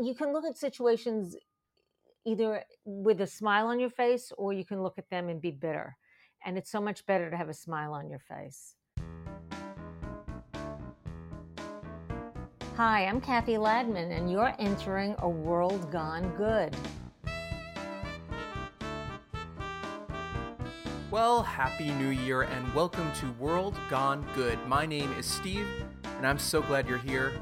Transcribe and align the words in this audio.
you 0.00 0.14
can 0.14 0.32
look 0.32 0.44
at 0.44 0.56
situations 0.56 1.34
either 2.24 2.62
with 2.84 3.20
a 3.20 3.26
smile 3.26 3.66
on 3.66 3.80
your 3.80 3.90
face 3.90 4.32
or 4.38 4.52
you 4.52 4.64
can 4.64 4.82
look 4.82 4.96
at 4.96 5.10
them 5.10 5.28
and 5.28 5.40
be 5.40 5.50
bitter. 5.50 5.96
And 6.44 6.56
it's 6.56 6.70
so 6.70 6.80
much 6.80 7.04
better 7.06 7.30
to 7.30 7.36
have 7.36 7.48
a 7.48 7.54
smile 7.54 7.92
on 7.92 8.08
your 8.08 8.20
face. 8.20 8.76
Hi, 12.76 13.06
I'm 13.06 13.20
Cathy 13.20 13.54
Ladman, 13.54 14.16
and 14.16 14.30
you're 14.30 14.54
entering 14.60 15.16
a 15.18 15.28
world 15.28 15.90
gone 15.90 16.32
good. 16.36 16.76
Well, 21.10 21.42
Happy 21.42 21.90
New 21.94 22.10
Year 22.10 22.42
and 22.42 22.74
welcome 22.74 23.10
to 23.14 23.32
World 23.32 23.74
Gone 23.90 24.24
Good. 24.36 24.64
My 24.68 24.86
name 24.86 25.10
is 25.14 25.26
Steve, 25.26 25.66
and 26.18 26.26
I'm 26.26 26.38
so 26.38 26.62
glad 26.62 26.86
you're 26.86 26.98
here. 26.98 27.32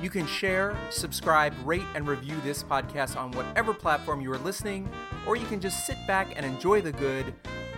You 0.00 0.10
can 0.10 0.26
share, 0.26 0.76
subscribe, 0.90 1.52
rate, 1.64 1.82
and 1.96 2.06
review 2.06 2.36
this 2.44 2.62
podcast 2.62 3.16
on 3.16 3.32
whatever 3.32 3.74
platform 3.74 4.20
you 4.20 4.32
are 4.32 4.38
listening, 4.38 4.88
or 5.26 5.34
you 5.34 5.44
can 5.46 5.60
just 5.60 5.86
sit 5.86 5.96
back 6.06 6.28
and 6.36 6.46
enjoy 6.46 6.80
the 6.80 6.92
good. 6.92 7.34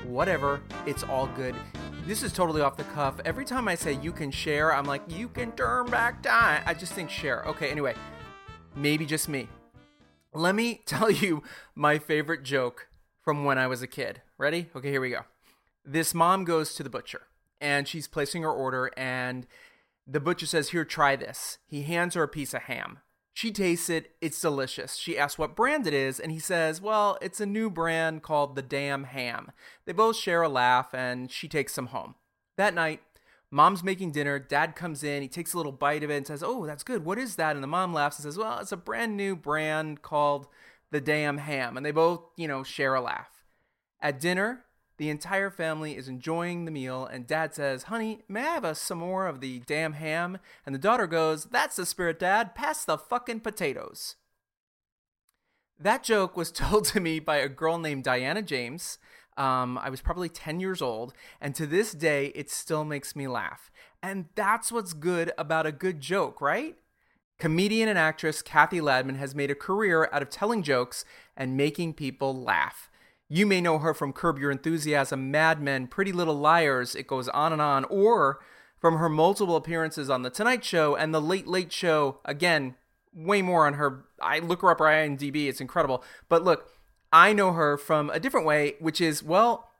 Whatever, 0.06 0.60
it's 0.84 1.02
all 1.02 1.28
good. 1.28 1.54
This 2.06 2.22
is 2.22 2.30
totally 2.34 2.60
off 2.60 2.76
the 2.76 2.84
cuff. 2.84 3.20
Every 3.24 3.46
time 3.46 3.68
I 3.68 3.74
say 3.74 3.94
you 4.02 4.12
can 4.12 4.30
share, 4.30 4.74
I'm 4.74 4.84
like, 4.84 5.00
you 5.08 5.28
can 5.28 5.52
turn 5.52 5.86
back 5.86 6.22
time. 6.22 6.62
I 6.66 6.74
just 6.74 6.92
think 6.92 7.08
share. 7.08 7.42
Okay, 7.44 7.70
anyway, 7.70 7.94
maybe 8.76 9.06
just 9.06 9.26
me. 9.26 9.48
Let 10.34 10.54
me 10.54 10.82
tell 10.86 11.10
you 11.10 11.42
my 11.74 11.98
favorite 11.98 12.42
joke 12.42 12.88
from 13.22 13.46
when 13.46 13.56
I 13.56 13.66
was 13.66 13.80
a 13.80 13.86
kid. 13.86 14.20
Ready? 14.36 14.68
Okay, 14.76 14.90
here 14.90 15.00
we 15.00 15.08
go. 15.08 15.22
This 15.86 16.12
mom 16.12 16.44
goes 16.44 16.74
to 16.74 16.82
the 16.82 16.90
butcher 16.90 17.22
and 17.60 17.86
she's 17.86 18.08
placing 18.08 18.42
her 18.42 18.50
order, 18.50 18.90
and 18.96 19.46
the 20.10 20.20
butcher 20.20 20.46
says, 20.46 20.70
Here, 20.70 20.84
try 20.84 21.16
this. 21.16 21.58
He 21.66 21.82
hands 21.82 22.14
her 22.14 22.22
a 22.22 22.28
piece 22.28 22.54
of 22.54 22.62
ham. 22.62 22.98
She 23.32 23.52
tastes 23.52 23.88
it, 23.88 24.10
it's 24.20 24.40
delicious. 24.40 24.96
She 24.96 25.16
asks 25.16 25.38
what 25.38 25.56
brand 25.56 25.86
it 25.86 25.94
is, 25.94 26.18
and 26.18 26.32
he 26.32 26.38
says, 26.38 26.80
Well, 26.80 27.16
it's 27.22 27.40
a 27.40 27.46
new 27.46 27.70
brand 27.70 28.22
called 28.22 28.56
the 28.56 28.62
Damn 28.62 29.04
Ham. 29.04 29.52
They 29.84 29.92
both 29.92 30.16
share 30.16 30.42
a 30.42 30.48
laugh, 30.48 30.92
and 30.92 31.30
she 31.30 31.48
takes 31.48 31.72
some 31.72 31.86
home. 31.86 32.16
That 32.56 32.74
night, 32.74 33.00
mom's 33.50 33.84
making 33.84 34.10
dinner. 34.12 34.38
Dad 34.38 34.74
comes 34.74 35.04
in, 35.04 35.22
he 35.22 35.28
takes 35.28 35.54
a 35.54 35.56
little 35.56 35.72
bite 35.72 36.02
of 36.02 36.10
it 36.10 36.16
and 36.16 36.26
says, 36.26 36.42
Oh, 36.42 36.66
that's 36.66 36.82
good. 36.82 37.04
What 37.04 37.18
is 37.18 37.36
that? 37.36 37.54
And 37.54 37.62
the 37.62 37.68
mom 37.68 37.94
laughs 37.94 38.18
and 38.18 38.24
says, 38.24 38.36
Well, 38.36 38.58
it's 38.58 38.72
a 38.72 38.76
brand 38.76 39.16
new 39.16 39.36
brand 39.36 40.02
called 40.02 40.48
the 40.90 41.00
Damn 41.00 41.38
Ham. 41.38 41.76
And 41.76 41.86
they 41.86 41.92
both, 41.92 42.22
you 42.36 42.48
know, 42.48 42.64
share 42.64 42.94
a 42.94 43.00
laugh. 43.00 43.44
At 44.00 44.18
dinner, 44.18 44.64
the 45.00 45.08
entire 45.08 45.48
family 45.48 45.96
is 45.96 46.08
enjoying 46.08 46.66
the 46.66 46.70
meal, 46.70 47.06
and 47.06 47.26
dad 47.26 47.54
says, 47.54 47.84
Honey, 47.84 48.20
may 48.28 48.42
I 48.42 48.52
have 48.52 48.64
a, 48.64 48.74
some 48.74 48.98
more 48.98 49.26
of 49.26 49.40
the 49.40 49.60
damn 49.60 49.94
ham? 49.94 50.36
And 50.66 50.74
the 50.74 50.78
daughter 50.78 51.06
goes, 51.06 51.46
That's 51.46 51.76
the 51.76 51.86
spirit, 51.86 52.18
dad. 52.18 52.54
Pass 52.54 52.84
the 52.84 52.98
fucking 52.98 53.40
potatoes. 53.40 54.16
That 55.78 56.04
joke 56.04 56.36
was 56.36 56.52
told 56.52 56.84
to 56.88 57.00
me 57.00 57.18
by 57.18 57.38
a 57.38 57.48
girl 57.48 57.78
named 57.78 58.04
Diana 58.04 58.42
James. 58.42 58.98
Um, 59.38 59.78
I 59.78 59.88
was 59.88 60.02
probably 60.02 60.28
10 60.28 60.60
years 60.60 60.82
old, 60.82 61.14
and 61.40 61.54
to 61.54 61.66
this 61.66 61.92
day, 61.92 62.26
it 62.34 62.50
still 62.50 62.84
makes 62.84 63.16
me 63.16 63.26
laugh. 63.26 63.70
And 64.02 64.26
that's 64.34 64.70
what's 64.70 64.92
good 64.92 65.32
about 65.38 65.64
a 65.64 65.72
good 65.72 66.02
joke, 66.02 66.42
right? 66.42 66.76
Comedian 67.38 67.88
and 67.88 67.98
actress 67.98 68.42
Cathy 68.42 68.80
Ladman 68.80 69.16
has 69.16 69.34
made 69.34 69.50
a 69.50 69.54
career 69.54 70.10
out 70.12 70.20
of 70.20 70.28
telling 70.28 70.62
jokes 70.62 71.06
and 71.34 71.56
making 71.56 71.94
people 71.94 72.38
laugh. 72.38 72.89
You 73.32 73.46
may 73.46 73.60
know 73.60 73.78
her 73.78 73.94
from 73.94 74.12
Curb 74.12 74.40
Your 74.40 74.50
Enthusiasm, 74.50 75.30
Mad 75.30 75.62
Men, 75.62 75.86
Pretty 75.86 76.10
Little 76.10 76.34
Liars, 76.34 76.96
it 76.96 77.06
goes 77.06 77.28
on 77.28 77.52
and 77.52 77.62
on, 77.62 77.84
or 77.84 78.40
from 78.80 78.96
her 78.96 79.08
multiple 79.08 79.54
appearances 79.54 80.10
on 80.10 80.22
The 80.22 80.30
Tonight 80.30 80.64
Show 80.64 80.96
and 80.96 81.14
The 81.14 81.20
Late 81.20 81.46
Late 81.46 81.72
Show. 81.72 82.18
Again, 82.24 82.74
way 83.14 83.40
more 83.40 83.68
on 83.68 83.74
her. 83.74 84.04
I 84.20 84.40
look 84.40 84.62
her 84.62 84.70
up 84.72 84.80
on 84.80 84.88
IMDb, 84.88 85.46
it's 85.46 85.60
incredible. 85.60 86.02
But 86.28 86.42
look, 86.42 86.70
I 87.12 87.32
know 87.32 87.52
her 87.52 87.76
from 87.78 88.10
a 88.10 88.18
different 88.18 88.48
way, 88.48 88.74
which 88.80 89.00
is, 89.00 89.22
well, 89.22 89.70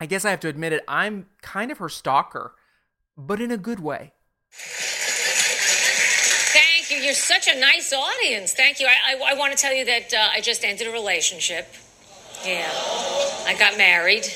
I 0.00 0.06
guess 0.06 0.24
I 0.24 0.30
have 0.30 0.38
to 0.40 0.48
admit 0.48 0.72
it, 0.72 0.84
I'm 0.86 1.26
kind 1.42 1.72
of 1.72 1.78
her 1.78 1.88
stalker, 1.88 2.54
but 3.16 3.40
in 3.40 3.50
a 3.50 3.58
good 3.58 3.80
way. 3.80 4.12
Thank 6.52 6.92
you. 6.92 6.98
You're 6.98 7.14
such 7.14 7.48
a 7.48 7.58
nice 7.58 7.92
audience. 7.92 8.52
Thank 8.52 8.78
you. 8.78 8.86
I, 8.86 9.16
I, 9.16 9.32
I 9.32 9.34
want 9.34 9.50
to 9.50 9.58
tell 9.58 9.74
you 9.74 9.84
that 9.84 10.14
uh, 10.14 10.28
I 10.32 10.40
just 10.40 10.62
ended 10.62 10.86
a 10.86 10.92
relationship. 10.92 11.74
Yeah. 12.44 12.70
I 13.46 13.54
got 13.58 13.76
married. 13.78 14.26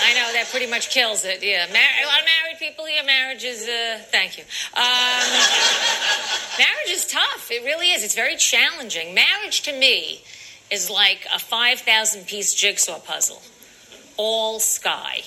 I 0.00 0.14
know 0.14 0.32
that 0.32 0.48
pretty 0.50 0.66
much 0.66 0.90
kills 0.90 1.24
it. 1.24 1.42
Yeah, 1.42 1.66
Mar- 1.66 1.82
a 2.02 2.06
lot 2.06 2.20
of 2.20 2.26
married 2.26 2.58
people. 2.58 2.88
Yeah, 2.88 3.02
marriage 3.04 3.44
is. 3.44 3.68
Uh, 3.68 3.98
thank 4.10 4.38
you. 4.38 4.44
Um, 4.74 5.28
marriage 6.58 6.88
is 6.90 7.06
tough. 7.06 7.50
It 7.50 7.64
really 7.64 7.90
is. 7.90 8.02
It's 8.04 8.14
very 8.14 8.36
challenging. 8.36 9.14
Marriage 9.14 9.62
to 9.62 9.72
me 9.78 10.22
is 10.70 10.88
like 10.88 11.26
a 11.34 11.38
five 11.38 11.80
thousand 11.80 12.26
piece 12.26 12.54
jigsaw 12.54 13.00
puzzle, 13.00 13.42
all 14.16 14.60
sky. 14.60 15.20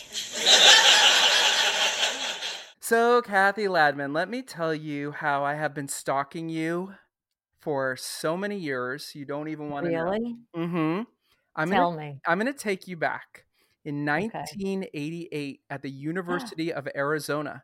So, 2.79 3.21
Cathy 3.21 3.65
Ladman, 3.65 4.13
let 4.13 4.29
me 4.29 4.41
tell 4.41 4.73
you 4.73 5.11
how 5.11 5.43
I 5.43 5.53
have 5.53 5.73
been 5.73 5.87
stalking 5.87 6.49
you 6.49 6.95
for 7.61 7.95
so 7.97 8.35
many 8.37 8.57
years. 8.57 9.11
You 9.15 9.25
don't 9.25 9.47
even 9.49 9.69
want 9.69 9.85
to 9.85 9.91
Really? 9.91 10.19
know. 10.19 10.37
Mm-hmm. 10.55 11.03
I'm 11.55 11.69
Tell 11.69 11.91
gonna, 11.91 11.97
me. 11.97 12.21
I'm 12.25 12.39
going 12.39 12.51
to 12.51 12.57
take 12.57 12.87
you 12.87 12.97
back. 12.97 13.45
In 13.83 14.05
Okay. 14.17 14.45
1988, 14.59 15.61
at 15.69 15.81
the 15.81 15.89
University 15.89 16.71
of 16.71 16.87
Arizona, 16.95 17.63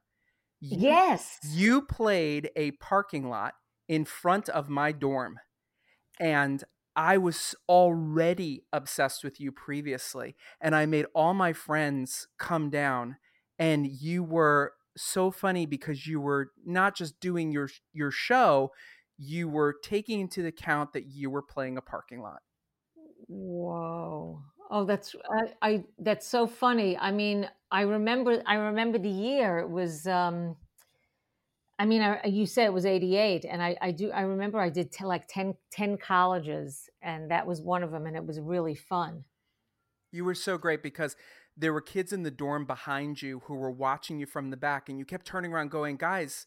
you, 0.59 0.79
Yes. 0.81 1.39
you 1.41 1.83
played 1.83 2.49
a 2.55 2.71
parking 2.71 3.29
lot 3.29 3.55
in 3.87 4.05
front 4.05 4.49
of 4.49 4.69
my 4.69 4.91
dorm, 4.91 5.39
and 6.19 6.63
I 6.95 7.17
was 7.17 7.53
already 7.69 8.65
obsessed 8.73 9.23
with 9.23 9.39
you 9.39 9.51
previously, 9.51 10.35
and 10.59 10.75
I 10.75 10.85
made 10.87 11.05
all 11.13 11.33
my 11.33 11.53
friends 11.53 12.27
come 12.39 12.69
down, 12.69 13.17
and 13.59 13.87
you 13.87 14.23
were 14.23 14.73
so 14.97 15.29
funny 15.29 15.67
because 15.67 16.07
you 16.07 16.19
were 16.19 16.51
not 16.65 16.95
just 16.95 17.19
doing 17.19 17.51
your 17.51 17.69
your 17.93 18.09
show, 18.11 18.71
you 19.17 19.49
were 19.49 19.75
taking 19.83 20.19
into 20.19 20.45
account 20.45 20.93
that 20.93 21.07
you 21.07 21.29
were 21.29 21.41
playing 21.41 21.77
a 21.77 21.81
parking 21.81 22.21
lot. 22.21 22.41
Whoa. 23.27 24.41
Oh, 24.69 24.85
that's 24.85 25.15
I, 25.29 25.69
I 25.69 25.83
that's 25.99 26.27
so 26.27 26.45
funny. 26.45 26.97
I 26.97 27.11
mean, 27.11 27.49
I 27.71 27.81
remember 27.81 28.41
I 28.45 28.55
remember 28.55 28.97
the 28.97 29.09
year 29.09 29.59
it 29.59 29.69
was 29.69 30.07
um 30.07 30.55
I 31.79 31.85
mean, 31.85 32.01
I, 32.01 32.25
you 32.25 32.47
said 32.47 32.65
it 32.65 32.73
was 32.73 32.85
88 32.85 33.45
and 33.45 33.61
I 33.61 33.77
I 33.81 33.91
do 33.91 34.11
I 34.11 34.21
remember 34.21 34.59
I 34.59 34.69
did 34.69 34.91
te- 34.91 35.05
like 35.05 35.27
10 35.27 35.55
10 35.71 35.97
colleges 35.97 36.89
and 37.01 37.31
that 37.31 37.47
was 37.47 37.61
one 37.61 37.83
of 37.83 37.91
them 37.91 38.05
and 38.05 38.15
it 38.15 38.25
was 38.25 38.39
really 38.39 38.75
fun. 38.75 39.23
You 40.11 40.25
were 40.25 40.35
so 40.35 40.57
great 40.57 40.83
because 40.83 41.15
there 41.57 41.73
were 41.73 41.81
kids 41.81 42.13
in 42.13 42.23
the 42.23 42.31
dorm 42.31 42.65
behind 42.65 43.21
you 43.21 43.41
who 43.45 43.55
were 43.55 43.71
watching 43.71 44.19
you 44.19 44.27
from 44.27 44.51
the 44.51 44.57
back, 44.57 44.89
and 44.89 44.99
you 44.99 45.05
kept 45.05 45.25
turning 45.25 45.51
around 45.51 45.71
going, 45.71 45.97
Guys, 45.97 46.45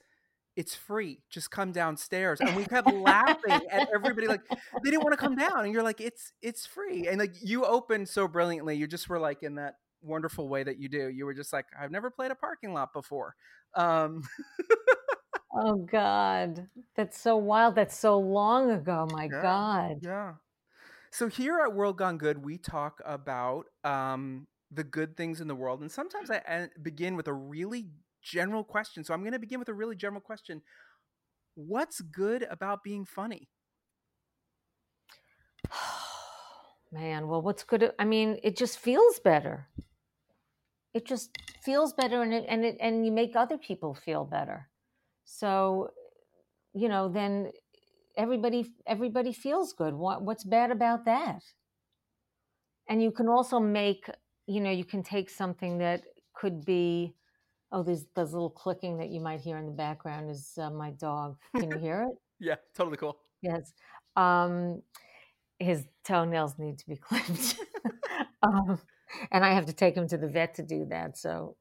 it's 0.56 0.74
free. 0.74 1.22
Just 1.30 1.50
come 1.50 1.72
downstairs. 1.72 2.40
And 2.40 2.54
we 2.56 2.64
kept 2.64 2.92
laughing 2.92 3.60
at 3.70 3.88
everybody 3.94 4.26
like 4.26 4.40
they 4.48 4.90
didn't 4.90 5.02
want 5.02 5.12
to 5.12 5.16
come 5.16 5.36
down. 5.36 5.64
And 5.64 5.72
you're 5.72 5.82
like, 5.82 6.00
it's 6.00 6.32
it's 6.42 6.66
free. 6.66 7.06
And 7.08 7.18
like 7.18 7.34
you 7.42 7.64
opened 7.64 8.08
so 8.08 8.28
brilliantly. 8.28 8.76
You 8.76 8.86
just 8.86 9.08
were 9.08 9.18
like 9.18 9.42
in 9.42 9.54
that 9.56 9.74
wonderful 10.02 10.48
way 10.48 10.62
that 10.62 10.78
you 10.78 10.88
do. 10.88 11.08
You 11.08 11.24
were 11.26 11.34
just 11.34 11.52
like, 11.52 11.66
I've 11.78 11.90
never 11.90 12.10
played 12.10 12.30
a 12.30 12.34
parking 12.34 12.72
lot 12.72 12.92
before. 12.92 13.34
Um 13.74 14.22
Oh 15.52 15.76
God. 15.76 16.68
That's 16.96 17.20
so 17.20 17.36
wild. 17.36 17.74
That's 17.74 17.96
so 17.98 18.18
long 18.18 18.70
ago. 18.70 19.08
My 19.10 19.28
Yeah. 19.30 19.42
God. 19.42 19.98
Yeah. 20.02 20.34
So 21.10 21.26
here 21.28 21.58
at 21.60 21.74
World 21.74 21.98
Gone 21.98 22.18
Good, 22.18 22.38
we 22.44 22.56
talk 22.56 23.00
about 23.04 23.66
um, 23.82 24.46
the 24.70 24.84
good 24.84 25.16
things 25.16 25.40
in 25.40 25.48
the 25.48 25.56
world, 25.56 25.80
and 25.80 25.90
sometimes 25.90 26.30
I 26.30 26.40
en- 26.46 26.70
begin 26.82 27.16
with 27.16 27.26
a 27.26 27.32
really 27.32 27.88
general 28.22 28.64
question. 28.64 29.04
So 29.04 29.14
I'm 29.14 29.20
going 29.20 29.32
to 29.32 29.38
begin 29.38 29.58
with 29.58 29.68
a 29.68 29.74
really 29.74 29.96
general 29.96 30.20
question: 30.20 30.62
What's 31.54 32.00
good 32.00 32.46
about 32.50 32.82
being 32.82 33.04
funny? 33.04 33.48
Man, 36.92 37.28
well, 37.28 37.42
what's 37.42 37.62
good? 37.62 37.92
I 37.98 38.04
mean, 38.04 38.38
it 38.42 38.56
just 38.56 38.78
feels 38.78 39.20
better. 39.20 39.68
It 40.92 41.06
just 41.06 41.36
feels 41.62 41.92
better, 41.92 42.22
and 42.22 42.34
it 42.34 42.44
and 42.48 42.64
it 42.64 42.76
and 42.80 43.06
you 43.06 43.12
make 43.12 43.36
other 43.36 43.56
people 43.58 43.94
feel 43.94 44.24
better. 44.24 44.68
So, 45.24 45.90
you 46.74 46.88
know, 46.88 47.08
then 47.08 47.52
everybody 48.16 48.74
everybody 48.86 49.32
feels 49.32 49.72
good. 49.72 49.94
What 49.94 50.22
what's 50.22 50.42
bad 50.44 50.72
about 50.72 51.04
that? 51.04 51.42
And 52.88 53.00
you 53.00 53.12
can 53.12 53.28
also 53.28 53.60
make, 53.60 54.10
you 54.46 54.60
know, 54.60 54.70
you 54.72 54.84
can 54.84 55.04
take 55.04 55.30
something 55.30 55.78
that 55.78 56.02
could 56.34 56.64
be. 56.64 57.14
Oh, 57.72 57.82
there's 57.82 58.04
a 58.16 58.22
little 58.22 58.50
clicking 58.50 58.98
that 58.98 59.10
you 59.10 59.20
might 59.20 59.40
hear 59.40 59.56
in 59.56 59.66
the 59.66 59.72
background. 59.72 60.30
Is 60.30 60.58
uh, 60.60 60.70
my 60.70 60.90
dog? 60.90 61.36
Can 61.56 61.70
you 61.70 61.78
hear 61.78 62.02
it? 62.10 62.16
Yeah, 62.42 62.54
totally 62.74 62.96
cool. 62.96 63.18
Yes. 63.42 63.74
Um, 64.16 64.80
his 65.58 65.84
toenails 66.04 66.54
need 66.58 66.78
to 66.78 66.88
be 66.88 66.96
clipped. 67.08 67.60
um, 68.42 68.80
and 69.30 69.44
I 69.44 69.52
have 69.52 69.66
to 69.66 69.74
take 69.74 69.94
him 69.94 70.08
to 70.08 70.16
the 70.16 70.26
vet 70.26 70.54
to 70.54 70.62
do 70.62 70.86
that. 70.86 71.18
So 71.18 71.56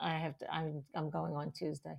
I 0.00 0.14
have 0.14 0.38
to, 0.38 0.50
I'm, 0.50 0.84
I'm 0.94 1.10
going 1.10 1.34
on 1.34 1.52
Tuesday. 1.52 1.96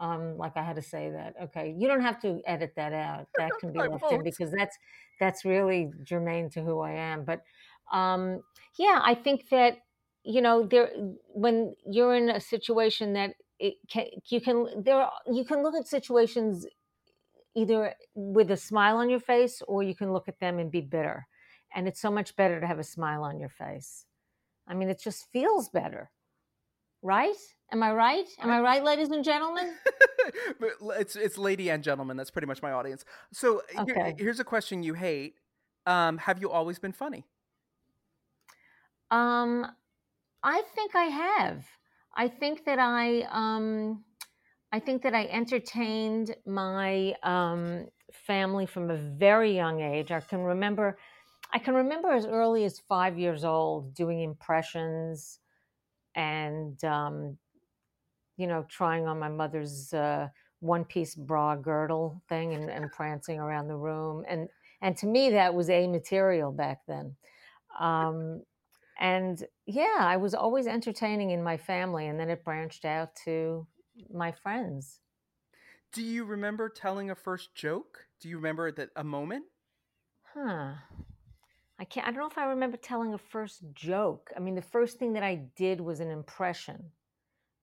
Um, 0.00 0.36
like 0.36 0.56
I 0.56 0.62
had 0.62 0.76
to 0.76 0.82
say 0.82 1.10
that. 1.10 1.34
Okay, 1.44 1.74
you 1.76 1.88
don't 1.88 2.02
have 2.02 2.20
to 2.22 2.40
edit 2.46 2.72
that 2.76 2.92
out. 2.92 3.26
That 3.38 3.50
can 3.60 3.72
be 3.72 3.78
left 3.78 4.10
in 4.10 4.22
because 4.22 4.52
that's 4.52 4.76
that's 5.18 5.44
really 5.44 5.90
germane 6.04 6.50
to 6.50 6.62
who 6.62 6.80
I 6.80 6.92
am. 6.92 7.24
But 7.24 7.42
um, 7.92 8.42
yeah, 8.78 9.00
I 9.02 9.14
think 9.14 9.48
that 9.50 9.78
you 10.34 10.42
know 10.42 10.56
there 10.72 10.90
when 11.44 11.74
you're 11.90 12.14
in 12.14 12.28
a 12.28 12.40
situation 12.40 13.14
that 13.14 13.30
it 13.58 13.74
can 13.90 14.06
you 14.28 14.40
can 14.40 14.56
there 14.84 15.00
are, 15.00 15.12
you 15.32 15.44
can 15.44 15.62
look 15.62 15.74
at 15.74 15.88
situations 15.88 16.66
either 17.56 17.94
with 18.14 18.50
a 18.50 18.56
smile 18.56 18.98
on 18.98 19.08
your 19.10 19.20
face 19.20 19.62
or 19.66 19.82
you 19.82 19.94
can 19.94 20.12
look 20.12 20.28
at 20.28 20.38
them 20.38 20.58
and 20.58 20.70
be 20.70 20.80
bitter. 20.80 21.26
And 21.74 21.88
it's 21.88 22.00
so 22.00 22.10
much 22.10 22.36
better 22.36 22.60
to 22.60 22.66
have 22.66 22.78
a 22.78 22.84
smile 22.84 23.24
on 23.24 23.40
your 23.40 23.48
face. 23.48 24.06
I 24.66 24.74
mean, 24.74 24.88
it 24.88 25.00
just 25.00 25.30
feels 25.32 25.68
better. 25.68 26.10
Right? 27.02 27.36
Am 27.72 27.82
I 27.82 27.92
right? 27.92 28.26
Am 28.40 28.50
I 28.50 28.60
right, 28.60 28.82
ladies 28.84 29.10
and 29.10 29.24
gentlemen? 29.24 29.74
It's 31.00 31.16
it's 31.16 31.38
lady 31.38 31.70
and 31.70 31.82
gentlemen. 31.82 32.16
That's 32.18 32.30
pretty 32.30 32.46
much 32.46 32.60
my 32.60 32.72
audience. 32.72 33.04
So 33.32 33.62
here- 33.86 33.94
here's 34.18 34.40
a 34.40 34.44
question 34.44 34.82
you 34.82 34.94
hate. 34.94 35.36
Um, 35.86 36.18
have 36.18 36.38
you 36.42 36.50
always 36.50 36.78
been 36.78 36.92
funny? 36.92 37.24
Um, 39.10 39.66
I 40.42 40.62
think 40.74 40.94
I 40.94 41.04
have. 41.04 41.66
I 42.16 42.28
think 42.28 42.64
that 42.64 42.78
I 42.78 43.22
um, 43.30 44.04
I 44.72 44.80
think 44.80 45.02
that 45.02 45.14
I 45.14 45.24
entertained 45.26 46.36
my 46.46 47.14
um, 47.22 47.86
family 48.12 48.66
from 48.66 48.90
a 48.90 48.96
very 48.96 49.54
young 49.54 49.80
age. 49.80 50.10
I 50.10 50.20
can 50.20 50.40
remember, 50.40 50.98
I 51.52 51.58
can 51.58 51.74
remember 51.74 52.10
as 52.10 52.26
early 52.26 52.64
as 52.64 52.78
five 52.80 53.18
years 53.18 53.44
old 53.44 53.94
doing 53.94 54.20
impressions, 54.20 55.40
and 56.14 56.82
um, 56.84 57.38
you 58.36 58.46
know, 58.46 58.64
trying 58.68 59.06
on 59.06 59.18
my 59.18 59.28
mother's 59.28 59.92
uh, 59.92 60.28
one-piece 60.60 61.14
bra 61.14 61.56
girdle 61.56 62.22
thing 62.28 62.54
and, 62.54 62.70
and 62.70 62.92
prancing 62.92 63.40
around 63.40 63.68
the 63.68 63.76
room. 63.76 64.24
And 64.28 64.48
and 64.80 64.96
to 64.98 65.06
me, 65.06 65.30
that 65.30 65.54
was 65.54 65.70
a 65.70 65.86
material 65.86 66.52
back 66.52 66.80
then. 66.86 67.16
Um, 67.78 68.42
and 68.98 69.42
yeah, 69.66 69.98
I 70.00 70.16
was 70.16 70.34
always 70.34 70.66
entertaining 70.66 71.30
in 71.30 71.42
my 71.42 71.56
family, 71.56 72.08
and 72.08 72.18
then 72.18 72.30
it 72.30 72.44
branched 72.44 72.84
out 72.84 73.14
to 73.24 73.66
my 74.12 74.32
friends. 74.32 75.00
Do 75.92 76.02
you 76.02 76.24
remember 76.24 76.68
telling 76.68 77.10
a 77.10 77.14
first 77.14 77.54
joke? 77.54 78.06
Do 78.20 78.28
you 78.28 78.36
remember 78.36 78.70
that 78.72 78.90
a 78.96 79.04
moment? 79.04 79.44
Huh. 80.34 80.74
I 81.78 81.84
can't. 81.84 82.06
I 82.06 82.10
don't 82.10 82.20
know 82.20 82.26
if 82.26 82.38
I 82.38 82.46
remember 82.46 82.76
telling 82.76 83.14
a 83.14 83.18
first 83.18 83.62
joke. 83.72 84.30
I 84.36 84.40
mean, 84.40 84.56
the 84.56 84.62
first 84.62 84.98
thing 84.98 85.12
that 85.12 85.22
I 85.22 85.42
did 85.56 85.80
was 85.80 86.00
an 86.00 86.10
impression, 86.10 86.90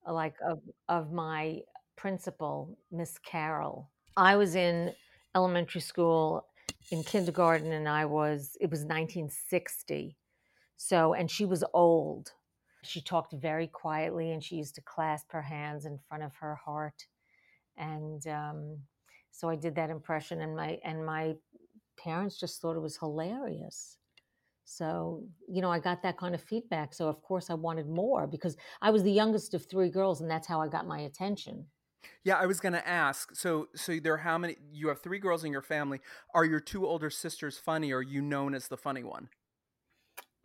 uh, 0.07 0.13
like 0.13 0.35
of 0.47 0.59
of 0.87 1.11
my 1.11 1.59
principal, 1.97 2.77
Miss 2.91 3.17
Carroll. 3.19 3.89
I 4.15 4.37
was 4.37 4.55
in 4.55 4.93
elementary 5.35 5.81
school, 5.81 6.45
in 6.91 7.03
kindergarten, 7.03 7.73
and 7.73 7.89
I 7.89 8.05
was. 8.05 8.57
It 8.61 8.71
was 8.71 8.79
1960, 8.79 10.15
so 10.77 11.13
and 11.13 11.29
she 11.29 11.45
was 11.45 11.63
old. 11.73 12.33
She 12.83 13.01
talked 13.01 13.33
very 13.33 13.67
quietly, 13.67 14.31
and 14.31 14.43
she 14.43 14.55
used 14.55 14.75
to 14.75 14.81
clasp 14.81 15.31
her 15.31 15.41
hands 15.41 15.85
in 15.85 15.97
front 16.07 16.23
of 16.23 16.35
her 16.35 16.55
heart, 16.55 17.07
and 17.77 18.25
um, 18.27 18.77
so 19.31 19.49
I 19.49 19.55
did 19.55 19.75
that 19.75 19.89
impression, 19.89 20.41
and 20.41 20.55
my 20.55 20.79
and 20.83 21.05
my 21.05 21.35
parents 21.97 22.39
just 22.39 22.61
thought 22.61 22.75
it 22.75 22.81
was 22.81 22.97
hilarious. 22.97 23.97
So, 24.65 25.23
you 25.47 25.61
know, 25.61 25.71
I 25.71 25.79
got 25.79 26.01
that 26.01 26.17
kind 26.17 26.33
of 26.33 26.41
feedback. 26.41 26.93
So, 26.93 27.07
of 27.07 27.21
course, 27.21 27.51
I 27.51 27.53
wanted 27.53 27.87
more 27.87 28.25
because 28.25 28.57
I 28.81 28.89
was 28.89 29.03
the 29.03 29.11
youngest 29.11 29.53
of 29.53 29.65
three 29.65 29.89
girls, 29.89 30.21
and 30.21 30.29
that's 30.29 30.47
how 30.47 30.59
I 30.59 30.67
got 30.67 30.87
my 30.87 31.01
attention. 31.01 31.67
Yeah, 32.23 32.37
I 32.37 32.47
was 32.47 32.59
gonna 32.59 32.83
ask. 32.85 33.35
So, 33.35 33.67
so 33.75 33.99
there 33.99 34.13
are 34.13 34.17
how 34.17 34.37
many? 34.37 34.57
You 34.71 34.87
have 34.87 35.01
three 35.01 35.19
girls 35.19 35.43
in 35.43 35.51
your 35.51 35.61
family. 35.61 36.01
Are 36.33 36.45
your 36.45 36.59
two 36.59 36.87
older 36.87 37.09
sisters 37.09 37.57
funny? 37.57 37.91
Or 37.91 37.97
are 37.97 38.01
you 38.01 38.21
known 38.21 38.55
as 38.55 38.67
the 38.67 38.77
funny 38.77 39.03
one? 39.03 39.29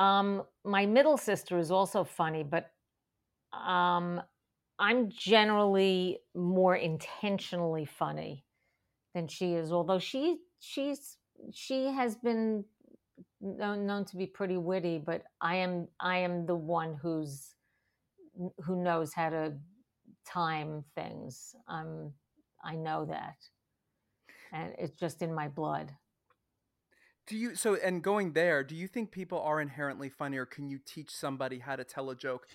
Um, 0.00 0.44
my 0.64 0.86
middle 0.86 1.18
sister 1.18 1.58
is 1.58 1.70
also 1.70 2.04
funny, 2.04 2.42
but 2.42 2.72
um, 3.52 4.22
I'm 4.78 5.10
generally 5.10 6.20
more 6.34 6.74
intentionally 6.74 7.84
funny 7.84 8.44
than 9.14 9.28
she 9.28 9.52
is. 9.52 9.70
Although 9.70 9.98
she 9.98 10.38
she's 10.58 11.18
she 11.52 11.88
has 11.88 12.16
been 12.16 12.64
known, 13.42 13.86
known 13.86 14.06
to 14.06 14.16
be 14.16 14.26
pretty 14.26 14.56
witty, 14.56 14.98
but 14.98 15.24
I 15.42 15.56
am 15.56 15.88
I 16.00 16.18
am 16.18 16.46
the 16.46 16.56
one 16.56 16.98
who's 17.02 17.54
who 18.64 18.82
knows 18.82 19.12
how 19.12 19.28
to 19.28 19.52
time 20.26 20.82
things. 20.94 21.54
Um, 21.68 22.12
I 22.64 22.74
know 22.74 23.04
that, 23.04 23.36
and 24.52 24.74
it's 24.78 24.98
just 24.98 25.20
in 25.20 25.34
my 25.34 25.48
blood. 25.48 25.92
Do 27.26 27.36
you 27.36 27.54
so 27.54 27.76
and 27.76 28.02
going 28.02 28.32
there? 28.32 28.64
Do 28.64 28.74
you 28.74 28.88
think 28.88 29.10
people 29.12 29.40
are 29.40 29.60
inherently 29.60 30.08
funny, 30.08 30.36
or 30.36 30.46
can 30.46 30.68
you 30.68 30.78
teach 30.84 31.10
somebody 31.10 31.60
how 31.60 31.76
to 31.76 31.84
tell 31.84 32.10
a 32.10 32.16
joke? 32.16 32.46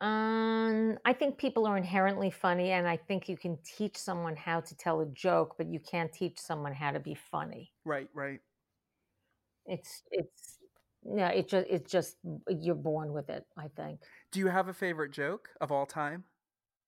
Um, 0.00 0.98
I 1.04 1.12
think 1.12 1.36
people 1.36 1.66
are 1.66 1.76
inherently 1.76 2.30
funny, 2.30 2.70
and 2.72 2.88
I 2.88 2.96
think 2.96 3.28
you 3.28 3.36
can 3.36 3.58
teach 3.62 3.98
someone 3.98 4.34
how 4.34 4.60
to 4.60 4.74
tell 4.74 5.00
a 5.00 5.06
joke, 5.06 5.56
but 5.58 5.66
you 5.68 5.78
can't 5.78 6.12
teach 6.12 6.38
someone 6.38 6.72
how 6.72 6.92
to 6.92 7.00
be 7.00 7.14
funny. 7.14 7.72
Right, 7.84 8.08
right. 8.14 8.40
It's 9.66 10.02
it's 10.10 10.58
yeah, 11.02 11.30
it 11.30 11.48
just 11.48 11.66
it's 11.68 11.90
just 11.90 12.16
you're 12.48 12.74
born 12.74 13.12
with 13.12 13.30
it. 13.30 13.46
I 13.56 13.68
think 13.68 14.00
Do 14.32 14.40
you 14.40 14.48
have 14.48 14.66
a 14.66 14.74
favorite 14.74 15.12
joke 15.12 15.50
of 15.60 15.70
all 15.70 15.86
time? 15.86 16.24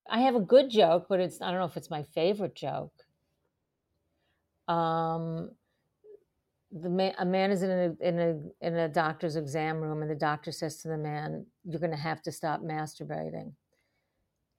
I 0.08 0.20
have 0.20 0.36
a 0.36 0.40
good 0.40 0.70
joke, 0.70 1.06
but 1.08 1.18
it's 1.18 1.40
I 1.40 1.50
don't 1.50 1.58
know 1.58 1.66
if 1.66 1.76
it's 1.76 1.90
my 1.90 2.04
favorite 2.04 2.54
joke. 2.54 3.04
Um, 4.68 5.50
the 6.72 6.88
man, 6.88 7.14
a 7.18 7.24
man 7.24 7.50
is 7.50 7.62
in 7.62 7.70
a 7.70 8.06
in 8.06 8.18
a 8.18 8.66
in 8.66 8.76
a 8.76 8.88
doctor's 8.88 9.36
exam 9.36 9.80
room, 9.80 10.02
and 10.02 10.10
the 10.10 10.14
doctor 10.14 10.52
says 10.52 10.78
to 10.78 10.88
the 10.88 10.98
man, 10.98 11.46
"You're 11.64 11.80
going 11.80 11.90
to 11.90 11.96
have 11.96 12.22
to 12.22 12.32
stop 12.32 12.62
masturbating." 12.62 13.52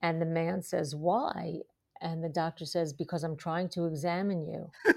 And 0.02 0.22
the 0.22 0.26
man 0.26 0.62
says, 0.62 0.96
"Why?" 0.96 1.60
And 2.02 2.24
the 2.24 2.30
doctor 2.30 2.66
says, 2.66 2.94
"Because 2.94 3.24
I'm 3.24 3.38
trying 3.38 3.70
to 3.70 3.86
examine 3.86 4.48
you." 4.48 4.72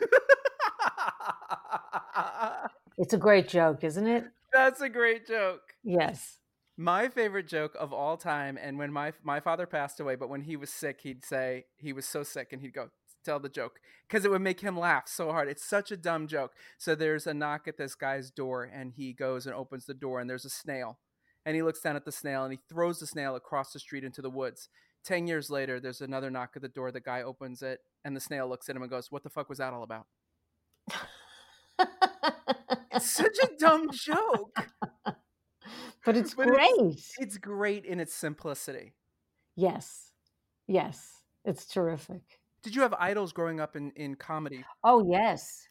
It's 2.99 3.13
a 3.13 3.19
great 3.19 3.49
joke, 3.49 3.85
isn't 3.85 4.07
it? 4.07 4.25
That's 4.53 4.81
a 4.81 4.89
great 4.89 5.27
joke. 5.27 5.75
Yes. 5.85 6.39
My 6.79 7.09
favorite 7.09 7.47
joke 7.47 7.75
of 7.79 7.93
all 7.93 8.17
time, 8.17 8.59
and 8.61 8.79
when 8.79 8.93
my 8.93 9.13
my 9.23 9.41
father 9.41 9.67
passed 9.67 10.01
away, 10.01 10.15
but 10.15 10.29
when 10.29 10.43
he 10.43 10.57
was 10.57 10.71
sick, 10.71 11.01
he'd 11.03 11.25
say 11.25 11.65
he 11.77 11.93
was 11.93 12.07
so 12.07 12.23
sick, 12.23 12.53
and 12.53 12.61
he'd 12.61 12.75
go 12.75 12.91
tell 13.27 13.39
the 13.41 13.49
joke 13.51 13.81
because 14.09 14.25
it 14.25 14.31
would 14.31 14.41
make 14.41 14.61
him 14.61 14.79
laugh 14.79 15.09
so 15.09 15.31
hard. 15.33 15.49
It's 15.49 15.65
such 15.65 15.91
a 15.91 15.97
dumb 15.97 16.27
joke. 16.29 16.53
So 16.79 16.95
there's 16.95 17.27
a 17.27 17.35
knock 17.35 17.69
at 17.69 17.77
this 17.77 17.95
guy's 17.95 18.31
door, 18.31 18.65
and 18.65 18.93
he 18.93 19.13
goes 19.13 19.45
and 19.47 19.55
opens 19.55 19.85
the 19.87 19.95
door, 19.95 20.21
and 20.21 20.31
there's 20.31 20.45
a 20.47 20.51
snail, 20.51 20.99
and 21.45 21.55
he 21.57 21.63
looks 21.63 21.81
down 21.81 21.97
at 21.97 22.05
the 22.07 22.13
snail, 22.13 22.45
and 22.45 22.53
he 22.53 22.61
throws 22.69 23.01
the 23.01 23.07
snail 23.07 23.37
across 23.37 23.73
the 23.73 23.79
street 23.79 24.05
into 24.05 24.23
the 24.23 24.31
woods. 24.31 24.69
Ten 25.05 25.27
years 25.27 25.51
later, 25.51 25.79
there's 25.79 26.01
another 26.01 26.31
knock 26.31 26.53
at 26.57 26.63
the 26.63 26.69
door. 26.69 26.91
The 26.91 27.01
guy 27.01 27.23
opens 27.23 27.63
it, 27.63 27.81
and 28.05 28.17
the 28.17 28.21
snail 28.21 28.49
looks 28.49 28.69
at 28.69 28.77
him 28.77 28.83
and 28.83 28.91
goes, 28.91 29.13
"What 29.13 29.23
the 29.23 29.31
fuck 29.31 29.49
was 29.49 29.59
that 29.59 29.73
all 29.75 29.83
about?" 29.83 30.07
It's 32.93 33.11
such 33.11 33.37
a 33.43 33.49
dumb 33.59 33.91
joke. 33.93 34.57
but 36.05 36.17
it's 36.17 36.35
But 36.35 36.49
great. 36.49 36.71
it's- 36.71 37.13
It's 37.19 37.37
great 37.39 37.85
in 37.85 38.01
its 38.01 38.15
simplicity. 38.15 38.95
yes. 39.55 40.13
Yes. 40.67 41.23
It's 41.45 41.65
terrific. 41.67 42.41
Did 42.67 42.75
you 42.75 42.83
have 42.83 42.95
idols 42.95 43.33
growing 43.33 43.61
up 43.61 43.77
in, 43.77 43.93
in 43.93 44.17
comedy? 44.17 44.65
Oh, 44.83 45.09
yes. 45.09 45.69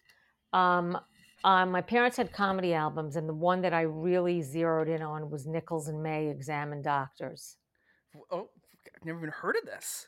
Um, 0.54 0.98
uh, 1.44 1.66
my 1.66 1.82
parents 1.82 2.16
had 2.16 2.32
comedy 2.32 2.74
albums, 2.74 3.18
and 3.18 3.28
the 3.28 3.34
one 3.34 3.62
that 3.64 3.74
I 3.74 3.82
really 3.82 4.42
zeroed 4.42 4.88
in 4.88 5.02
on 5.02 5.30
was 5.30 5.46
Nichols 5.46 5.90
and 5.90 6.02
May 6.02 6.30
Examine 6.30 6.82
Doctors. 6.82 7.58
Oh, 8.32 8.48
I've 8.96 9.06
never 9.06 9.20
even 9.20 9.30
heard 9.30 9.58
of 9.58 9.66
this. 9.66 10.08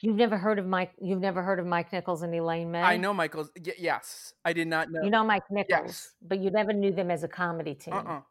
You've 0.00 0.16
never 0.16 0.36
heard 0.36 0.58
of 0.58 0.66
Mike? 0.66 0.90
You've 1.00 1.20
never 1.20 1.44
heard 1.44 1.60
of 1.60 1.66
Mike 1.66 1.92
Nichols 1.92 2.22
and 2.22 2.34
Elaine 2.34 2.72
May? 2.72 2.82
I 2.82 2.96
know 2.96 3.14
Michael's. 3.14 3.52
Y- 3.56 3.72
yes, 3.78 4.34
I 4.44 4.52
did 4.52 4.66
not 4.66 4.90
know. 4.90 5.02
You 5.04 5.10
know 5.10 5.22
Mike 5.22 5.44
Nichols, 5.48 5.68
Yes. 5.86 6.10
but 6.20 6.40
you 6.40 6.50
never 6.50 6.72
knew 6.72 6.90
them 6.92 7.12
as 7.12 7.22
a 7.22 7.28
comedy 7.28 7.76
team. 7.76 7.94
uh-uh. 7.94 8.22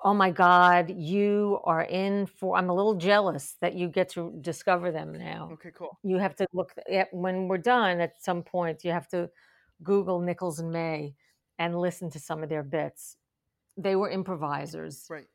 Oh 0.00 0.14
my 0.14 0.30
God, 0.30 0.90
you 0.90 1.58
are 1.64 1.82
in 1.82 2.26
for. 2.26 2.56
I'm 2.56 2.70
a 2.70 2.74
little 2.74 2.94
jealous 2.94 3.56
that 3.60 3.74
you 3.74 3.88
get 3.88 4.08
to 4.10 4.32
discover 4.40 4.92
them 4.92 5.12
now. 5.12 5.50
Okay, 5.54 5.72
cool. 5.76 5.98
You 6.04 6.18
have 6.18 6.36
to 6.36 6.46
look 6.52 6.72
at 6.90 7.12
when 7.12 7.48
we're 7.48 7.58
done 7.58 8.00
at 8.00 8.22
some 8.22 8.42
point. 8.42 8.84
You 8.84 8.92
have 8.92 9.08
to 9.08 9.28
Google 9.82 10.20
Nichols 10.20 10.60
and 10.60 10.70
May 10.70 11.14
and 11.58 11.80
listen 11.80 12.10
to 12.10 12.20
some 12.20 12.42
of 12.44 12.48
their 12.48 12.62
bits. 12.62 13.16
They 13.76 13.96
were 13.96 14.08
improvisers, 14.10 15.06
Right. 15.10 15.26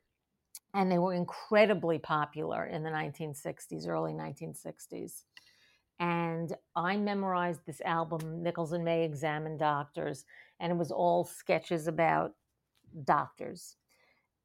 and 0.72 0.90
they 0.90 0.98
were 0.98 1.12
incredibly 1.12 1.98
popular 1.98 2.64
in 2.64 2.82
the 2.82 2.90
1960s, 2.90 3.86
early 3.86 4.14
1960s. 4.14 5.24
And 6.00 6.56
I 6.74 6.96
memorized 6.96 7.60
this 7.66 7.80
album, 7.82 8.42
Nichols 8.42 8.72
and 8.72 8.84
May 8.84 9.04
Examine 9.04 9.56
Doctors, 9.56 10.24
and 10.58 10.72
it 10.72 10.76
was 10.76 10.90
all 10.90 11.24
sketches 11.24 11.86
about 11.86 12.34
doctors. 13.04 13.76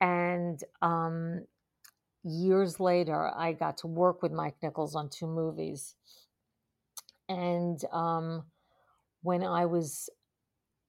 And 0.02 0.64
um, 0.82 1.46
years 2.24 2.80
later, 2.80 3.32
I 3.36 3.54
got 3.54 3.78
to 3.80 3.88
work 3.88 4.22
with 4.22 4.32
Mike 4.32 4.56
Nichols 4.62 4.96
on 4.96 5.10
two 5.10 5.28
movies. 5.28 5.96
And 7.28 7.84
um, 7.92 8.44
when 9.22 9.44
I 9.44 9.66
was, 9.66 10.10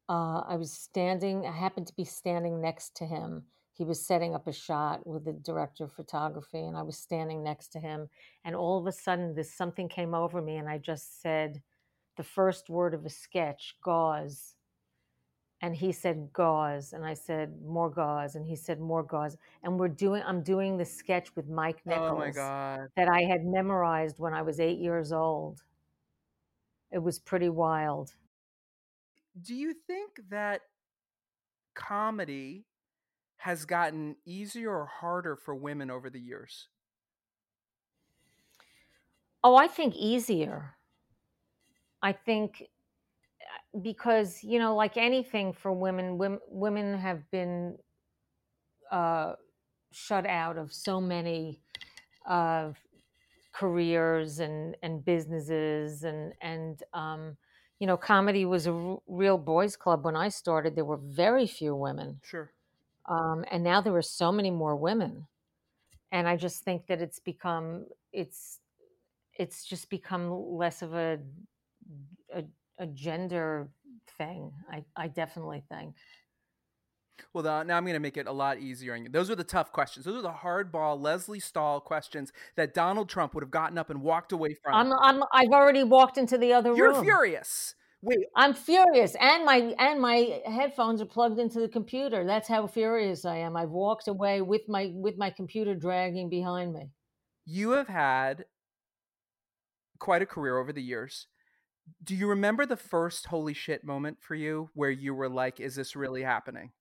uh, 0.09 0.43
I 0.49 0.57
was 0.57 0.73
standing, 0.73 1.47
I 1.47 1.53
happened 1.53 1.87
to 1.89 1.97
be 1.97 2.05
standing 2.05 2.61
next 2.61 2.97
to 2.97 3.07
him. 3.07 3.45
He 3.73 3.85
was 3.85 4.05
setting 4.05 4.35
up 4.35 4.47
a 4.47 4.53
shot 4.53 5.07
with 5.07 5.25
the 5.25 5.33
director 5.33 5.85
of 5.85 5.93
photography, 5.93 6.61
and 6.61 6.77
I 6.77 6.83
was 6.83 6.99
standing 6.99 7.43
next 7.43 7.69
to 7.69 7.81
him. 7.81 8.09
And 8.45 8.55
all 8.55 8.79
of 8.79 8.87
a 8.87 8.93
sudden, 8.93 9.35
this 9.35 9.55
something 9.55 9.89
came 9.89 10.15
over 10.15 10.43
me, 10.43 10.57
and 10.57 10.69
I 10.69 10.79
just 10.79 11.23
said 11.23 11.63
the 12.17 12.23
first 12.23 12.69
word 12.69 12.93
of 12.93 13.07
a 13.07 13.11
sketch, 13.11 13.77
gauze 13.83 14.55
and 15.63 15.77
he 15.77 15.93
said 15.93 16.33
gauze 16.33 16.93
and 16.93 17.05
i 17.05 17.15
said 17.15 17.61
more 17.63 17.91
gauze 17.91 18.35
and 18.37 18.47
he 18.47 18.57
said 18.57 18.81
more 18.81 19.03
gauze 19.03 19.37
and 19.63 19.79
we're 19.79 19.89
doing 19.89 20.23
i'm 20.27 20.43
doing 20.43 20.77
the 20.77 20.85
sketch 20.85 21.35
with 21.37 21.49
mike 21.49 21.85
nichols 21.87 22.11
Oh 22.13 22.17
my 22.19 22.31
god. 22.31 22.89
that 22.97 23.09
i 23.09 23.23
had 23.23 23.45
memorized 23.45 24.19
when 24.19 24.35
i 24.35 24.43
was 24.43 24.61
eight 24.61 24.79
years 24.79 25.13
old 25.13 25.63
it 26.93 26.99
was 26.99 27.19
pretty 27.19 27.49
wild 27.49 28.15
Do 29.41 29.55
you 29.57 29.75
think 29.75 30.29
that 30.29 30.63
comedy 31.75 32.67
has 33.39 33.65
gotten 33.65 34.17
easier 34.25 34.71
or 34.77 34.87
harder 34.87 35.37
for 35.37 35.55
women 35.55 35.91
over 35.91 36.11
the 36.11 36.21
years? 36.21 36.69
oh 39.45 39.57
i 39.57 39.67
think 39.67 39.95
easier 39.97 40.77
i 42.03 42.13
think 42.13 42.69
because 43.83 44.43
you 44.43 44.59
know 44.59 44.75
like 44.77 44.97
anything 44.97 45.53
for 45.53 45.73
women 45.73 46.19
women, 46.19 46.41
women 46.49 46.99
have 46.99 47.31
been 47.31 47.77
uh, 48.91 49.35
shut 49.93 50.27
out 50.27 50.59
of 50.59 50.73
so 50.73 51.01
many 51.01 51.61
uh, 52.29 52.71
careers 53.53 54.41
and 54.41 54.77
and 54.83 55.05
businesses 55.05 56.05
and 56.05 56.33
and 56.41 56.83
um, 56.95 57.37
you 57.79 57.87
know 57.87 57.97
comedy 57.97 58.45
was 58.45 58.67
a 58.67 58.73
r- 58.73 58.99
real 59.09 59.39
boys 59.39 59.77
club 59.77 60.05
when 60.05 60.17
I 60.17 60.29
started. 60.29 60.75
There 60.77 60.85
were 60.85 60.99
very 60.99 61.47
few 61.47 61.75
women, 61.77 62.21
Sure. 62.23 62.51
um, 63.09 63.45
and 63.51 63.65
now 63.65 63.81
there 63.81 63.97
are 63.97 64.03
so 64.03 64.33
many 64.33 64.51
more 64.51 64.77
women. 64.77 65.27
And 66.13 66.29
I 66.29 66.37
just 66.37 66.65
think 66.65 66.87
that 66.89 67.01
it's 67.01 67.21
become 67.21 67.87
it's 68.13 68.61
it's 69.35 69.65
just 69.65 69.91
become 69.91 70.31
less 70.57 70.83
of 70.83 70.95
a 70.95 71.19
a, 72.35 72.45
a 72.81 72.87
gender 72.89 73.71
thing. 74.19 74.53
I 74.73 74.85
I 74.97 75.07
definitely 75.09 75.63
think. 75.69 75.95
Well, 77.35 77.45
the, 77.45 77.63
now 77.65 77.77
I'm 77.77 77.85
going 77.85 77.95
to 77.95 78.01
make 78.01 78.17
it 78.17 78.27
a 78.27 78.33
lot 78.33 78.59
easier. 78.59 78.95
on 78.95 79.05
you. 79.05 79.11
Those 79.11 79.31
are 79.31 79.37
the 79.37 79.45
tough 79.45 79.73
questions. 79.73 80.07
Those 80.07 80.17
are 80.17 80.23
the 80.23 80.33
hardball 80.33 80.99
Lesley 81.01 81.39
Stahl 81.39 81.81
questions 81.81 82.33
that 82.57 82.73
Donald 82.75 83.09
Trump 83.11 83.35
would 83.35 83.45
have 83.45 83.51
gotten 83.51 83.77
up 83.79 83.91
and 83.91 84.03
walked 84.03 84.33
away 84.33 84.57
from. 84.65 84.75
I'm 84.75 84.93
I'm 84.93 85.23
I've 85.33 85.51
already 85.53 85.85
walked 85.85 86.19
into 86.19 86.39
the 86.39 86.53
other 86.55 86.71
room. 86.71 86.79
You're 86.79 87.03
furious. 87.05 87.75
Wait, 88.03 88.19
I'm 88.35 88.55
furious, 88.55 89.15
and 89.21 89.45
my 89.45 89.75
and 89.79 90.01
my 90.01 90.41
headphones 90.47 91.03
are 91.03 91.07
plugged 91.07 91.39
into 91.39 91.61
the 91.61 91.69
computer. 91.69 92.25
That's 92.25 92.49
how 92.49 92.67
furious 92.67 93.27
I 93.27 93.37
am. 93.37 93.57
I've 93.59 93.69
walked 93.71 94.09
away 94.09 94.41
with 94.41 94.63
my 94.69 94.91
with 94.95 95.19
my 95.19 95.29
computer 95.31 95.75
dragging 95.75 96.31
behind 96.31 96.73
me. 96.73 96.91
you 97.45 97.73
have 97.73 97.89
had 97.89 98.47
quite 99.99 100.23
a 100.23 100.27
career 100.27 100.59
over 100.59 100.73
the 100.73 100.83
years. 100.83 101.27
Do 102.03 102.15
you 102.15 102.27
remember 102.27 102.67
the 102.67 102.77
first 102.77 103.27
holy 103.27 103.55
shit 103.55 103.85
moment 103.85 104.19
for 104.21 104.35
you 104.35 104.71
where 104.75 104.91
you 104.91 105.15
were 105.15 105.29
like, 105.29 105.61
is 105.61 105.75
this 105.75 105.97
really 105.97 106.23
happening? 106.23 106.73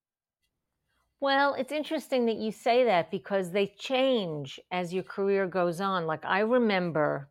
Well, 1.22 1.54
it's 1.54 1.72
interesting 1.72 2.25
that 2.28 2.38
you 2.38 2.51
say 2.51 2.86
that 2.86 3.12
because 3.12 3.51
they 3.51 3.74
change 3.78 4.60
as 4.72 4.94
your 4.94 5.04
career 5.04 5.48
goes 5.48 5.82
on. 5.82 6.06
Like 6.06 6.24
I 6.24 6.39
remember 6.39 7.30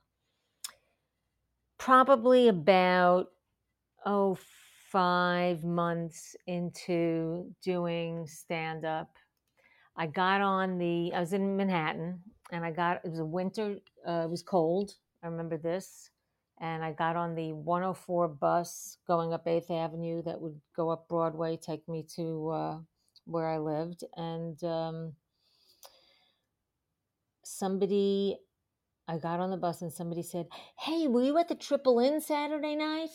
probably 1.79 2.49
about 2.49 3.29
oh 4.05 4.37
five 4.91 5.65
months 5.65 6.35
into 6.47 7.47
doing 7.63 8.27
stand 8.27 8.85
up 8.85 9.11
i 9.97 10.07
got 10.07 10.41
on 10.41 10.79
the 10.79 11.13
i 11.15 11.21
was 11.21 11.33
in 11.33 11.57
manhattan 11.57 12.19
and 12.53 12.65
i 12.65 12.71
got 12.71 13.01
it 13.05 13.11
was 13.11 13.21
a 13.21 13.25
winter 13.25 13.77
uh, 14.09 14.23
it 14.25 14.31
was 14.31 14.43
cold 14.43 14.93
i 15.23 15.27
remember 15.27 15.57
this 15.57 16.11
and 16.61 16.83
i 16.83 16.93
got 16.93 17.17
on 17.17 17.35
the 17.35 17.53
104 17.53 18.29
bus 18.29 18.99
going 19.07 19.33
up 19.33 19.47
8th 19.47 19.71
avenue 19.71 20.23
that 20.23 20.41
would 20.41 20.61
go 20.75 20.91
up 20.91 21.09
broadway 21.09 21.57
take 21.57 21.89
me 21.89 22.05
to 22.17 22.49
uh, 22.51 22.79
where 23.25 23.49
i 23.49 23.59
lived 23.59 24.05
and 24.17 24.63
um, 24.65 25.13
somebody 27.45 28.39
i 29.07 29.17
got 29.19 29.41
on 29.41 29.51
the 29.51 29.57
bus 29.57 29.83
and 29.83 29.93
somebody 29.93 30.23
said 30.23 30.47
hey 30.79 31.07
were 31.07 31.23
you 31.23 31.39
at 31.39 31.49
the 31.49 31.55
triple 31.55 31.99
inn 32.01 32.21
saturday 32.21 32.75
night? 32.75 33.11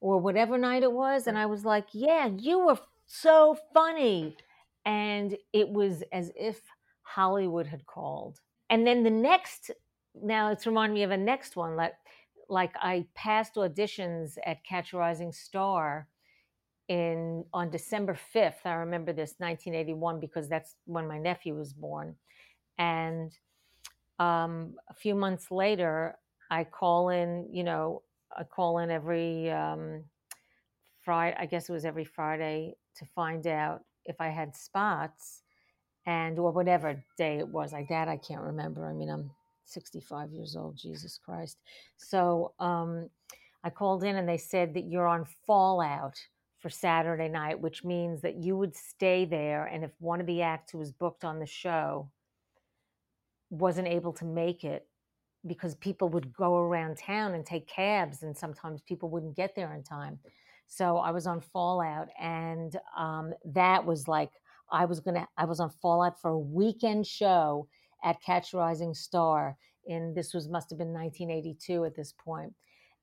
Or 0.00 0.20
whatever 0.20 0.58
night 0.58 0.82
it 0.82 0.92
was 0.92 1.26
and 1.26 1.38
i 1.38 1.46
was 1.46 1.64
like 1.64 1.86
yeah 1.92 2.26
you 2.26 2.66
were 2.66 2.78
so 3.06 3.56
funny. 3.72 4.36
And 4.84 5.36
it 5.52 5.68
was 5.68 6.02
as 6.12 6.30
if 6.38 6.60
hollywood 7.02 7.66
had 7.66 7.86
called. 7.86 8.40
And 8.68 8.86
then 8.86 9.02
the 9.02 9.10
next 9.10 9.70
now 10.22 10.50
it's 10.50 10.66
reminding 10.66 10.94
me 10.94 11.02
of 11.02 11.10
a 11.10 11.16
next 11.16 11.56
one 11.56 11.76
like 11.76 11.94
like 12.48 12.72
i 12.80 13.04
passed 13.14 13.54
auditions 13.54 14.36
at 14.46 14.64
catch 14.64 14.92
a 14.92 14.96
rising 14.96 15.32
star 15.32 16.06
in 16.88 17.44
on 17.52 17.70
december 17.70 18.18
5th 18.34 18.64
i 18.64 18.74
remember 18.74 19.12
this 19.12 19.34
1981 19.38 20.20
because 20.20 20.48
that's 20.48 20.76
when 20.84 21.06
my 21.06 21.18
nephew 21.18 21.54
was 21.54 21.72
born 21.72 22.14
and 22.78 23.32
um, 24.20 24.74
a 24.88 24.94
few 24.94 25.14
months 25.14 25.50
later 25.50 26.16
i 26.50 26.62
call 26.62 27.08
in 27.08 27.48
you 27.50 27.64
know 27.64 28.02
I 28.36 28.44
call 28.44 28.78
in 28.78 28.90
every 28.90 29.50
um, 29.50 30.04
Friday. 31.02 31.36
I 31.38 31.46
guess 31.46 31.68
it 31.68 31.72
was 31.72 31.84
every 31.84 32.04
Friday 32.04 32.74
to 32.96 33.06
find 33.14 33.46
out 33.46 33.82
if 34.04 34.20
I 34.20 34.28
had 34.28 34.54
spots, 34.56 35.42
and 36.06 36.38
or 36.38 36.50
whatever 36.52 37.02
day 37.16 37.38
it 37.38 37.48
was. 37.48 37.72
Like 37.72 37.88
that, 37.88 38.08
I 38.08 38.16
can't 38.16 38.42
remember. 38.42 38.86
I 38.86 38.92
mean, 38.92 39.10
I'm 39.10 39.30
65 39.64 40.30
years 40.32 40.56
old. 40.56 40.76
Jesus 40.76 41.18
Christ. 41.24 41.58
So 41.96 42.52
um, 42.58 43.08
I 43.62 43.70
called 43.70 44.04
in, 44.04 44.16
and 44.16 44.28
they 44.28 44.38
said 44.38 44.74
that 44.74 44.84
you're 44.84 45.08
on 45.08 45.26
Fallout 45.46 46.18
for 46.58 46.70
Saturday 46.70 47.28
night, 47.28 47.60
which 47.60 47.84
means 47.84 48.22
that 48.22 48.36
you 48.36 48.56
would 48.56 48.74
stay 48.74 49.24
there, 49.24 49.66
and 49.66 49.84
if 49.84 49.90
one 49.98 50.20
of 50.20 50.26
the 50.26 50.42
acts 50.42 50.72
who 50.72 50.78
was 50.78 50.92
booked 50.92 51.24
on 51.24 51.38
the 51.38 51.46
show 51.46 52.10
wasn't 53.50 53.86
able 53.86 54.12
to 54.12 54.24
make 54.24 54.64
it 54.64 54.86
because 55.46 55.74
people 55.76 56.08
would 56.08 56.32
go 56.32 56.56
around 56.56 56.96
town 56.96 57.34
and 57.34 57.44
take 57.44 57.66
cabs 57.68 58.22
and 58.22 58.36
sometimes 58.36 58.80
people 58.82 59.10
wouldn't 59.10 59.36
get 59.36 59.54
there 59.54 59.74
in 59.74 59.82
time 59.82 60.18
so 60.66 60.96
i 60.96 61.10
was 61.10 61.26
on 61.26 61.40
fallout 61.40 62.08
and 62.20 62.78
um, 62.96 63.32
that 63.44 63.84
was 63.84 64.08
like 64.08 64.30
i 64.72 64.84
was 64.84 65.00
gonna 65.00 65.26
i 65.36 65.44
was 65.44 65.60
on 65.60 65.70
fallout 65.82 66.20
for 66.20 66.30
a 66.30 66.38
weekend 66.38 67.06
show 67.06 67.68
at 68.04 68.22
catch 68.22 68.52
rising 68.54 68.94
star 68.94 69.56
in 69.86 70.14
this 70.14 70.32
was 70.32 70.48
must 70.48 70.70
have 70.70 70.78
been 70.78 70.92
1982 70.92 71.84
at 71.84 71.96
this 71.96 72.12
point 72.12 72.52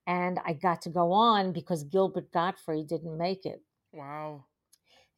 and 0.06 0.38
i 0.46 0.52
got 0.52 0.80
to 0.82 0.88
go 0.90 1.12
on 1.12 1.52
because 1.52 1.84
gilbert 1.84 2.30
godfrey 2.32 2.82
didn't 2.82 3.16
make 3.18 3.44
it 3.44 3.62
Wow. 3.92 4.44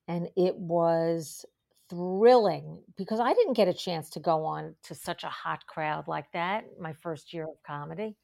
and 0.09 0.29
it 0.37 0.57
was 0.57 1.45
thrilling 1.91 2.83
because 2.97 3.21
I 3.21 3.35
didn't 3.35 3.53
get 3.55 3.69
a 3.69 3.75
chance 3.75 4.09
to 4.11 4.21
go 4.21 4.45
on 4.45 4.75
to 4.85 4.95
such 4.95 5.23
a 5.23 5.29
hot 5.29 5.67
crowd 5.67 6.09
like 6.09 6.31
that 6.33 6.65
my 6.81 6.93
first 6.95 7.33
year 7.33 7.45
of 7.45 7.63
comedy. 7.67 8.17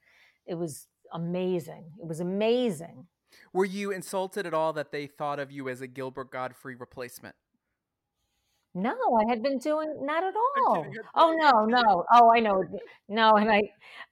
It 0.46 0.54
was 0.54 0.86
amazing. 1.12 1.84
It 2.00 2.06
was 2.06 2.20
amazing. 2.20 3.06
Were 3.52 3.66
you 3.66 3.92
insulted 3.92 4.46
at 4.46 4.54
all 4.54 4.72
that 4.72 4.90
they 4.92 5.06
thought 5.06 5.38
of 5.38 5.52
you 5.52 5.68
as 5.68 5.80
a 5.80 5.86
Gilbert 5.86 6.30
Gottfried 6.32 6.80
replacement? 6.80 7.36
No, 8.74 8.94
I 9.18 9.28
had 9.28 9.42
been 9.42 9.58
doing 9.58 10.06
not 10.06 10.22
at 10.22 10.34
all. 10.36 10.84
kidding, 10.84 10.98
Oh 11.16 11.32
no, 11.36 11.64
no. 11.66 12.04
Oh, 12.12 12.30
I 12.32 12.38
know. 12.40 12.64
No, 13.08 13.32
and 13.34 13.50
I 13.50 13.62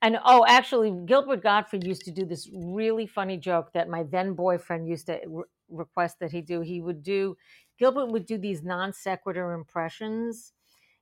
and 0.02 0.18
oh, 0.24 0.44
actually, 0.48 0.90
Gilbert 1.06 1.42
Gottfried 1.42 1.84
used 1.86 2.02
to 2.06 2.10
do 2.10 2.24
this 2.24 2.50
really 2.52 3.06
funny 3.06 3.36
joke 3.36 3.72
that 3.74 3.88
my 3.88 4.02
then 4.02 4.34
boyfriend 4.34 4.88
used 4.88 5.06
to 5.06 5.20
re- 5.26 5.44
request 5.68 6.18
that 6.20 6.32
he 6.32 6.40
do. 6.40 6.60
He 6.60 6.80
would 6.80 7.02
do 7.04 7.36
Gilbert 7.78 8.06
would 8.06 8.26
do 8.26 8.36
these 8.36 8.62
non 8.64 8.92
sequitur 8.92 9.52
impressions, 9.52 10.52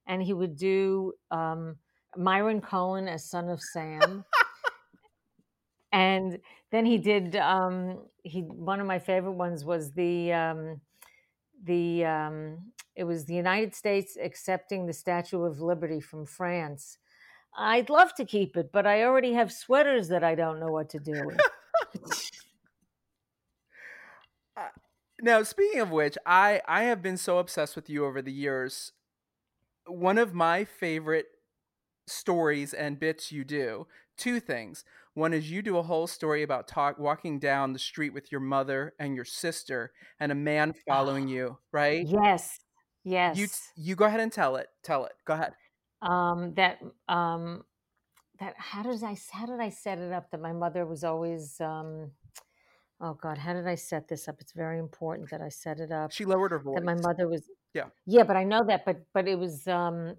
and 0.06 0.22
he 0.22 0.34
would 0.34 0.56
do 0.56 1.14
um, 1.30 1.76
Myron 2.16 2.60
Cohen 2.60 3.08
as 3.08 3.24
Son 3.30 3.48
of 3.48 3.62
Sam. 3.62 4.24
and 5.92 6.38
then 6.70 6.84
he 6.84 6.98
did 6.98 7.36
um 7.36 7.98
he 8.22 8.40
one 8.42 8.80
of 8.80 8.86
my 8.86 8.98
favorite 8.98 9.32
ones 9.32 9.64
was 9.64 9.92
the 9.92 10.32
um 10.32 10.80
the 11.64 12.04
um 12.04 12.58
it 12.96 13.04
was 13.04 13.24
the 13.26 13.34
united 13.34 13.74
states 13.74 14.16
accepting 14.20 14.86
the 14.86 14.92
statue 14.92 15.42
of 15.42 15.60
liberty 15.60 16.00
from 16.00 16.26
france 16.26 16.98
i'd 17.56 17.90
love 17.90 18.14
to 18.14 18.24
keep 18.24 18.56
it 18.56 18.70
but 18.72 18.86
i 18.86 19.02
already 19.04 19.32
have 19.34 19.52
sweaters 19.52 20.08
that 20.08 20.24
i 20.24 20.34
don't 20.34 20.60
know 20.60 20.70
what 20.70 20.88
to 20.90 20.98
do 20.98 21.22
with 21.24 21.40
uh, 24.56 24.68
Now, 25.20 25.42
speaking 25.42 25.80
of 25.80 25.90
which, 25.90 26.16
I 26.26 26.60
I 26.66 26.84
have 26.84 27.02
been 27.02 27.16
so 27.16 27.38
obsessed 27.38 27.76
with 27.76 27.88
you 27.90 28.04
over 28.04 28.22
the 28.22 28.32
years. 28.32 28.92
One 29.86 30.18
of 30.18 30.34
my 30.34 30.64
favorite 30.64 31.26
stories 32.06 32.74
and 32.74 32.98
bits 33.00 33.32
you 33.32 33.44
do. 33.44 33.86
Two 34.16 34.40
things. 34.40 34.84
One 35.14 35.32
is 35.32 35.50
you 35.50 35.62
do 35.62 35.78
a 35.78 35.82
whole 35.82 36.06
story 36.06 36.42
about 36.42 36.68
talk 36.68 36.98
walking 36.98 37.38
down 37.38 37.72
the 37.72 37.78
street 37.78 38.12
with 38.14 38.32
your 38.32 38.40
mother 38.40 38.94
and 38.98 39.16
your 39.16 39.24
sister 39.24 39.92
and 40.20 40.32
a 40.32 40.34
man 40.36 40.74
following 40.88 41.28
you, 41.28 41.58
right? 41.72 42.06
Yes. 42.06 42.65
Yes. 43.08 43.38
You 43.38 43.46
you 43.76 43.94
go 43.94 44.04
ahead 44.06 44.18
and 44.20 44.32
tell 44.32 44.56
it. 44.56 44.66
Tell 44.82 45.04
it. 45.04 45.12
Go 45.24 45.34
ahead. 45.34 45.52
um, 46.02 46.52
that 46.54 46.78
um, 47.08 47.62
that 48.40 48.54
how 48.58 48.82
did 48.82 49.02
I 49.04 49.16
how 49.32 49.46
did 49.46 49.60
I 49.60 49.70
set 49.70 49.98
it 49.98 50.12
up 50.12 50.30
that 50.32 50.40
my 50.40 50.52
mother 50.52 50.84
was 50.84 51.04
always 51.04 51.60
um, 51.60 52.10
oh 53.00 53.14
god 53.14 53.38
how 53.38 53.52
did 53.54 53.66
I 53.68 53.76
set 53.76 54.08
this 54.08 54.26
up? 54.28 54.36
It's 54.40 54.52
very 54.52 54.78
important 54.80 55.30
that 55.30 55.40
I 55.40 55.48
set 55.50 55.78
it 55.78 55.92
up 55.92 56.10
She 56.10 56.24
lowered 56.24 56.50
her 56.50 56.58
voice. 56.58 56.74
that 56.74 56.84
my 56.84 56.94
mother 56.96 57.28
was 57.28 57.48
Yeah. 57.74 57.84
yeah 58.06 58.24
but 58.24 58.36
I 58.36 58.44
know 58.44 58.64
that 58.64 58.84
but 58.84 58.98
but 59.14 59.28
it 59.28 59.38
was 59.38 59.66
um, 59.68 60.16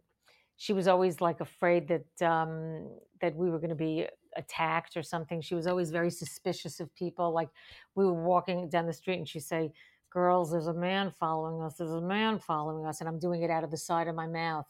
she 0.55 0.71
was 0.73 0.87
always 0.87 1.19
like 1.21 1.41
afraid 1.41 1.89
that 1.89 2.25
um, 2.27 2.87
that 3.21 3.35
we 3.35 3.49
were 3.51 3.59
going 3.59 3.69
to 3.69 3.75
be 3.75 4.07
attacked 4.37 4.95
or 4.95 5.03
something. 5.03 5.41
She 5.41 5.55
was 5.55 5.67
always 5.67 5.89
very 5.91 6.11
suspicious 6.11 6.79
of 6.79 6.93
people. 6.95 7.31
Like 7.33 7.49
we 7.95 8.05
were 8.05 8.13
walking 8.13 8.69
down 8.69 8.85
the 8.85 8.93
street 8.93 9.17
and 9.17 9.27
she'd 9.27 9.41
say, 9.41 9.71
"Girls, 10.11 10.51
there's 10.51 10.67
a 10.67 10.73
man 10.73 11.11
following 11.11 11.61
us. 11.61 11.75
There's 11.77 11.91
a 11.91 12.01
man 12.01 12.39
following 12.39 12.85
us," 12.85 12.99
and 12.99 13.09
I'm 13.09 13.19
doing 13.19 13.41
it 13.41 13.49
out 13.49 13.63
of 13.63 13.71
the 13.71 13.77
side 13.77 14.07
of 14.07 14.15
my 14.15 14.27
mouth, 14.27 14.65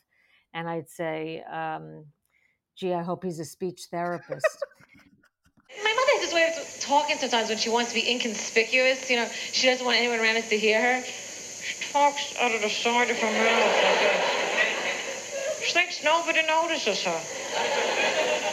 and 0.53 0.70
I'd 0.70 0.89
say, 0.89 1.44
um, 1.44 2.06
"Gee, 2.75 2.94
I 2.94 3.03
hope 3.03 3.24
he's 3.24 3.39
a 3.39 3.46
speech 3.46 3.88
therapist." 3.91 4.58
My 5.84 5.94
mother 5.94 6.12
has 6.13 6.22
this 6.22 6.34
way 6.34 6.48
of 6.48 6.79
talking 6.79 7.17
sometimes 7.17 7.50
when 7.50 7.58
she 7.58 7.70
wants 7.70 7.89
to 7.91 7.96
be 7.96 8.10
inconspicuous. 8.10 9.10
You 9.10 9.17
know, 9.17 9.27
she 9.27 9.67
doesn't 9.67 9.86
want 9.86 9.98
anyone 9.98 10.20
around 10.20 10.38
us 10.38 10.50
to 10.50 10.58
hear 10.58 10.82
her. 10.82 11.03
She 11.03 11.91
talks 11.91 12.36
out 12.39 12.56
of 12.56 12.62
the 12.62 12.70
side 12.70 13.12
of 13.12 13.17
her 13.17 13.32
mouth. 13.32 13.84
like 13.84 14.00
this. 14.00 15.63
She 15.67 15.74
thinks 15.74 16.03
nobody 16.03 16.41
notices 16.48 17.03
her. 17.03 17.20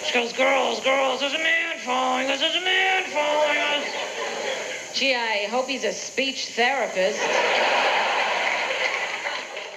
She 0.04 0.12
goes, 0.12 0.32
girls, 0.32 0.80
girls, 0.80 1.20
there's 1.20 1.34
a 1.34 1.38
man 1.38 1.78
following 1.78 2.28
us, 2.28 2.40
there's 2.40 2.56
a 2.56 2.64
man 2.64 3.04
following 3.04 3.58
us. 3.58 4.03
Gee, 4.94 5.16
I 5.16 5.48
hope 5.50 5.66
he's 5.66 5.82
a 5.82 5.92
speech 5.92 6.50
therapist. 6.50 7.18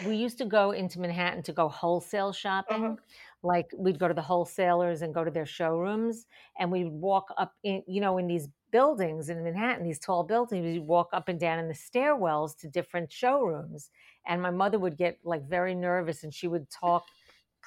we 0.05 0.15
used 0.15 0.37
to 0.37 0.45
go 0.45 0.71
into 0.71 0.99
Manhattan 0.99 1.41
to 1.41 1.53
go 1.53 1.67
wholesale 1.67 2.31
shopping. 2.31 2.85
Uh-huh. 2.85 2.95
Like 3.41 3.71
we'd 3.75 3.97
go 3.97 4.07
to 4.07 4.13
the 4.13 4.21
wholesalers 4.21 5.01
and 5.01 5.15
go 5.15 5.23
to 5.23 5.31
their 5.31 5.47
showrooms, 5.47 6.27
and 6.59 6.71
we'd 6.71 6.91
walk 6.91 7.33
up 7.35 7.53
in, 7.63 7.81
you 7.87 7.99
know, 7.99 8.19
in 8.19 8.27
these 8.27 8.47
buildings 8.71 9.29
in 9.29 9.43
Manhattan, 9.43 9.83
these 9.83 9.97
tall 9.97 10.23
buildings. 10.23 10.63
We'd 10.63 10.85
walk 10.85 11.09
up 11.13 11.29
and 11.29 11.39
down 11.39 11.57
in 11.57 11.67
the 11.67 11.73
stairwells 11.73 12.55
to 12.59 12.67
different 12.67 13.11
showrooms, 13.11 13.89
and 14.27 14.39
my 14.39 14.51
mother 14.51 14.77
would 14.77 14.97
get 14.97 15.17
like 15.23 15.49
very 15.49 15.73
nervous, 15.73 16.23
and 16.23 16.31
she 16.31 16.47
would 16.47 16.69
talk, 16.69 17.05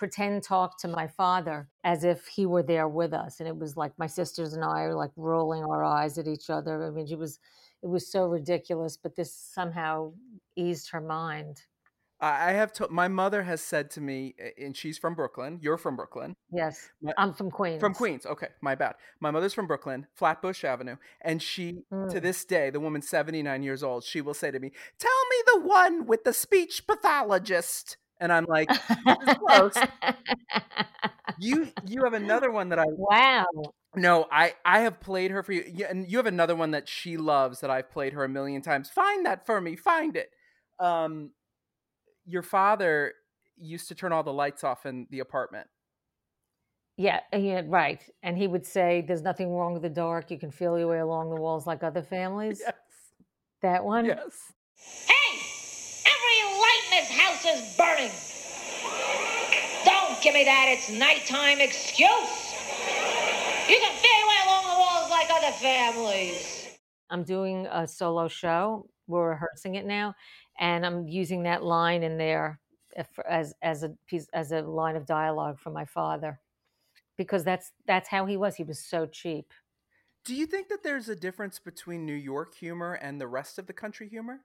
pretend 0.00 0.42
talk 0.42 0.78
to 0.80 0.88
my 0.88 1.07
father 1.07 1.69
as 1.85 2.04
if 2.04 2.26
he 2.26 2.47
were 2.47 2.62
there 2.62 2.88
with 2.88 3.12
us, 3.12 3.38
and 3.38 3.47
it 3.47 3.54
was 3.57 3.76
like 3.76 3.92
my 3.99 4.07
sisters 4.07 4.54
and 4.54 4.64
I 4.64 4.80
are 4.85 4.95
like 4.95 5.11
rolling 5.14 5.62
our 5.62 5.85
eyes 5.85 6.16
at 6.16 6.26
each 6.26 6.49
other. 6.49 6.83
I 6.87 6.88
mean, 6.90 7.07
it 7.07 7.19
was, 7.19 7.38
it 7.83 7.87
was 7.87 8.11
so 8.11 8.25
ridiculous, 8.26 8.97
but 8.97 9.14
this 9.14 9.30
somehow 9.35 10.14
eased 10.57 10.88
her 10.92 11.02
mind. 11.02 11.61
I 12.23 12.52
have 12.52 12.73
to, 12.75 12.88
my 12.90 13.09
mother 13.09 13.42
has 13.42 13.61
said 13.62 13.90
to 13.92 14.00
me, 14.00 14.35
and 14.59 14.75
she's 14.76 14.97
from 14.99 15.14
Brooklyn. 15.14 15.59
You're 15.62 15.78
from 15.78 15.97
Brooklyn. 15.97 16.35
Yes, 16.50 16.88
My- 17.02 17.14
I'm 17.19 17.33
from 17.35 17.50
Queens. 17.50 17.80
From 17.80 17.92
Queens. 17.95 18.25
Okay, 18.25 18.49
my 18.62 18.75
bad. 18.75 18.95
My 19.21 19.30
mother's 19.30 19.52
from 19.54 19.66
Brooklyn, 19.66 20.07
Flatbush 20.14 20.64
Avenue, 20.64 20.97
and 21.21 21.42
she 21.42 21.85
to 21.90 21.97
Mm. 22.19 22.23
this 22.23 22.45
day, 22.47 22.71
the 22.71 22.80
woman's 22.80 23.09
79 23.09 23.62
years 23.62 23.83
old, 23.83 24.04
she 24.04 24.21
will 24.23 24.35
say 24.35 24.50
to 24.50 24.59
me, 24.59 24.71
"Tell 24.99 25.23
me 25.30 25.37
the 25.47 25.61
one 25.61 26.07
with 26.07 26.25
the 26.25 26.33
speech 26.35 26.87
pathologist." 26.87 27.99
And 28.21 28.33
I'm 28.33 28.45
like, 28.45 28.69
close. 29.39 29.75
"You 31.39 31.69
you 31.87 32.05
have 32.05 32.12
another 32.12 32.50
one 32.50 32.69
that 32.69 32.79
I 32.79 32.85
wow. 32.89 33.47
No, 33.97 34.27
I 34.31 34.55
I 34.65 34.81
have 34.81 35.00
played 35.00 35.31
her 35.31 35.43
for 35.43 35.53
you. 35.53 35.65
Yeah, 35.67 35.87
and 35.91 36.09
you 36.09 36.19
have 36.19 36.27
another 36.27 36.55
one 36.55 36.71
that 36.73 36.89
she 36.89 37.17
loves 37.17 37.61
that 37.61 37.71
I've 37.71 37.91
played 37.91 38.12
her 38.12 38.25
a 38.25 38.29
million 38.29 38.62
times. 38.62 38.91
Find 38.91 39.27
that 39.27 39.47
for 39.47 39.61
me. 39.61 39.77
Find 39.77 40.17
it. 40.17 40.31
Um 40.79 41.31
your 42.26 42.43
father 42.43 43.15
used 43.59 43.89
to 43.89 43.95
turn 43.95 44.13
all 44.13 44.23
the 44.23 44.33
lights 44.33 44.63
off 44.65 44.87
in 44.87 45.06
the 45.11 45.21
apartment. 45.21 45.69
Yeah, 46.97 47.21
yeah, 47.33 47.63
right. 47.65 48.02
And 48.23 48.37
he 48.37 48.47
would 48.47 48.67
say, 48.67 49.00
"There's 49.06 49.23
nothing 49.23 49.50
wrong 49.50 49.73
with 49.73 49.83
the 49.83 49.89
dark. 49.89 50.30
You 50.30 50.39
can 50.39 50.50
feel 50.50 50.78
your 50.78 50.89
way 50.89 50.99
along 50.99 51.30
the 51.30 51.41
walls 51.41 51.67
like 51.67 51.83
other 51.83 52.02
families." 52.17 52.61
Yes. 52.65 52.75
That 53.63 53.85
one. 53.85 54.04
Yes. 54.04 54.52
Hey! 55.06 55.29
Every 57.00 57.17
light 57.17 57.30
in 57.32 57.41
this 57.41 57.43
house 57.43 57.45
is 57.45 57.76
burning! 57.76 58.10
Don't 59.84 60.23
give 60.23 60.34
me 60.34 60.45
that 60.45 60.67
it's 60.69 60.91
nighttime 60.91 61.60
excuse! 61.60 62.54
You 63.69 63.78
can 63.78 63.97
feel 63.97 64.19
your 64.19 64.28
way 64.28 64.36
along 64.47 64.65
the 64.65 64.78
walls 64.78 65.10
like 65.10 65.28
other 65.30 65.52
families! 65.52 66.78
I'm 67.10 67.23
doing 67.25 67.67
a 67.71 67.86
solo 67.86 68.28
show. 68.28 68.89
We're 69.06 69.30
rehearsing 69.30 69.76
it 69.76 69.86
now, 69.86 70.15
and 70.58 70.84
I'm 70.84 71.08
using 71.08 71.43
that 71.45 71.65
line 71.65 72.02
in 72.02 72.19
there 72.19 72.60
as 73.28 73.54
as 73.63 73.82
a 73.82 73.91
piece 74.06 74.28
as 74.32 74.52
a 74.52 74.63
line 74.63 74.97
of 74.97 75.06
dialogue 75.06 75.58
from 75.58 75.73
my 75.73 75.84
father, 75.84 76.41
because 77.17 77.45
that's 77.45 77.73
that's 77.86 78.08
how 78.08 78.26
he 78.26 78.36
was. 78.36 78.56
He 78.56 78.65
was 78.65 78.78
so 78.78 79.06
cheap. 79.06 79.52
Do 80.25 80.34
you 80.34 80.47
think 80.47 80.69
that 80.69 80.82
there's 80.82 81.08
a 81.08 81.17
difference 81.17 81.58
between 81.58 82.04
New 82.04 82.15
York 82.15 82.54
humor 82.54 82.95
and 82.95 83.21
the 83.21 83.26
rest 83.26 83.58
of 83.58 83.67
the 83.67 83.73
country 83.73 84.08
humor? 84.08 84.41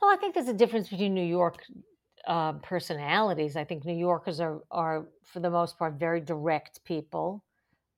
Well, 0.00 0.12
I 0.12 0.16
think 0.16 0.34
there's 0.34 0.48
a 0.48 0.54
difference 0.54 0.88
between 0.88 1.14
New 1.14 1.24
York 1.24 1.62
uh, 2.26 2.52
personalities. 2.54 3.56
I 3.56 3.64
think 3.64 3.84
New 3.84 3.96
Yorkers 3.96 4.40
are, 4.40 4.60
are, 4.70 5.06
for 5.24 5.40
the 5.40 5.50
most 5.50 5.78
part, 5.78 5.94
very 5.94 6.20
direct 6.20 6.84
people. 6.84 7.44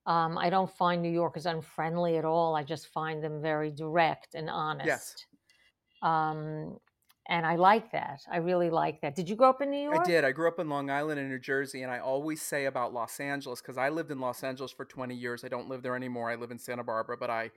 Um, 0.05 0.37
I 0.37 0.49
don't 0.49 0.71
find 0.77 1.01
New 1.01 1.11
Yorkers 1.11 1.45
unfriendly 1.45 2.17
at 2.17 2.25
all. 2.25 2.55
I 2.55 2.63
just 2.63 2.87
find 2.87 3.23
them 3.23 3.41
very 3.41 3.71
direct 3.71 4.33
and 4.33 4.49
honest. 4.49 5.27
Um, 6.01 6.77
and 7.29 7.45
I 7.45 7.55
like 7.55 7.91
that. 7.91 8.21
I 8.31 8.37
really 8.37 8.69
like 8.69 8.99
that. 9.01 9.15
Did 9.15 9.29
you 9.29 9.35
grow 9.35 9.49
up 9.49 9.61
in 9.61 9.69
New 9.69 9.81
York? 9.81 9.99
I 9.99 10.03
did. 10.03 10.25
I 10.25 10.31
grew 10.31 10.47
up 10.47 10.59
in 10.59 10.69
Long 10.69 10.89
Island 10.89 11.19
in 11.19 11.29
New 11.29 11.39
Jersey, 11.39 11.83
and 11.83 11.91
I 11.91 11.99
always 11.99 12.41
say 12.41 12.65
about 12.65 12.93
Los 12.93 13.19
Angeles 13.19 13.61
because 13.61 13.77
I 13.77 13.89
lived 13.89 14.11
in 14.11 14.19
Los 14.19 14.43
Angeles 14.43 14.71
for 14.71 14.85
20 14.85 15.13
years. 15.13 15.43
I 15.43 15.47
don't 15.47 15.69
live 15.69 15.83
there 15.83 15.95
anymore. 15.95 16.31
I 16.31 16.35
live 16.35 16.51
in 16.51 16.57
Santa 16.57 16.83
Barbara, 16.83 17.17
but 17.17 17.29
I 17.29 17.51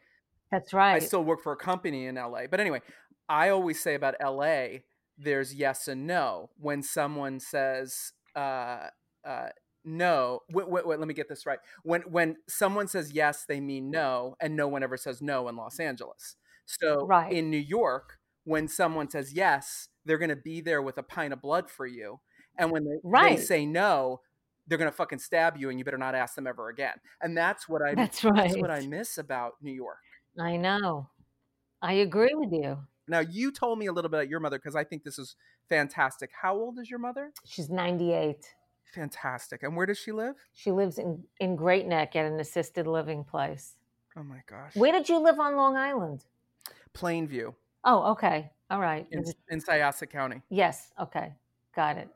That's 0.50 0.72
right. 0.72 0.94
I 0.96 0.98
still 1.00 1.24
work 1.24 1.42
for 1.42 1.52
a 1.52 1.56
company 1.56 2.06
in 2.06 2.14
LA. 2.16 2.46
But 2.50 2.60
anyway, 2.60 2.80
I 3.28 3.48
always 3.48 3.82
say 3.82 3.94
about 3.94 4.14
LA, 4.22 4.78
there's 5.18 5.54
yes 5.54 5.88
and 5.88 6.06
no. 6.06 6.50
When 6.58 6.82
someone 6.82 7.40
says 7.40 8.12
uh, 8.36 8.88
uh, 9.26 9.48
no, 9.84 10.40
wait, 10.50 10.68
wait, 10.68 10.86
wait, 10.86 10.98
let 10.98 11.08
me 11.08 11.14
get 11.14 11.28
this 11.28 11.46
right. 11.46 11.58
When 11.82 12.02
when 12.02 12.36
someone 12.48 12.88
says 12.88 13.12
yes, 13.12 13.44
they 13.48 13.60
mean 13.60 13.90
no, 13.90 14.36
and 14.40 14.56
no 14.56 14.68
one 14.68 14.82
ever 14.82 14.96
says 14.96 15.20
no 15.20 15.48
in 15.48 15.56
Los 15.56 15.78
Angeles. 15.80 16.36
So 16.66 17.06
Right. 17.06 17.32
in 17.32 17.50
New 17.50 17.58
York, 17.58 18.18
when 18.44 18.68
someone 18.68 19.10
says 19.10 19.32
yes, 19.34 19.88
they're 20.04 20.18
going 20.18 20.30
to 20.30 20.36
be 20.36 20.60
there 20.60 20.80
with 20.82 20.96
a 20.98 21.02
pint 21.02 21.32
of 21.32 21.42
blood 21.42 21.70
for 21.70 21.86
you, 21.86 22.20
and 22.58 22.70
when 22.70 22.84
they, 22.84 22.96
Right. 23.02 23.36
they 23.36 23.42
say 23.42 23.66
no. 23.66 24.20
They're 24.66 24.78
gonna 24.78 24.92
fucking 24.92 25.18
stab 25.18 25.58
you, 25.58 25.68
and 25.68 25.78
you 25.78 25.84
better 25.84 25.98
not 25.98 26.14
ask 26.14 26.36
them 26.36 26.46
ever 26.46 26.70
again. 26.70 26.94
And 27.20 27.36
that's 27.36 27.68
what 27.68 27.82
I 27.82 27.94
That's 27.94 28.24
right. 28.24 28.34
that's 28.48 28.56
what 28.56 28.70
I 28.70 28.80
miss 28.86 29.18
about 29.18 29.56
New 29.60 29.72
York. 29.74 29.98
I 30.38 30.56
know. 30.56 31.08
I 31.82 31.94
agree 31.94 32.34
with 32.34 32.52
you. 32.52 32.78
Now, 33.06 33.20
you 33.20 33.52
told 33.52 33.78
me 33.78 33.86
a 33.86 33.92
little 33.92 34.08
bit 34.08 34.16
about 34.18 34.28
your 34.28 34.40
mother 34.40 34.58
because 34.58 34.74
I 34.74 34.84
think 34.84 35.04
this 35.04 35.18
is 35.18 35.36
fantastic. 35.68 36.30
How 36.40 36.54
old 36.54 36.78
is 36.78 36.88
your 36.90 36.98
mother? 36.98 37.32
She's 37.44 37.68
98. 37.68 38.54
Fantastic. 38.94 39.62
And 39.62 39.76
where 39.76 39.86
does 39.86 39.98
she 39.98 40.12
live? 40.12 40.36
She 40.54 40.70
lives 40.70 40.98
in, 40.98 41.22
in 41.40 41.56
Great 41.56 41.86
Neck 41.86 42.16
at 42.16 42.24
an 42.24 42.40
assisted 42.40 42.86
living 42.86 43.24
place. 43.24 43.76
Oh 44.16 44.22
my 44.22 44.40
gosh. 44.46 44.74
Where 44.76 44.92
did 44.92 45.08
you 45.08 45.18
live 45.18 45.38
on 45.38 45.56
Long 45.56 45.76
Island? 45.76 46.24
Plainview 46.94 47.54
Oh, 47.86 48.12
okay. 48.12 48.50
All 48.70 48.80
right. 48.80 49.06
in, 49.10 49.22
in 49.50 49.60
Syosset 49.60 50.08
County. 50.10 50.40
yes. 50.48 50.92
Okay. 50.98 51.34
Got 51.76 51.98
it. 51.98 52.08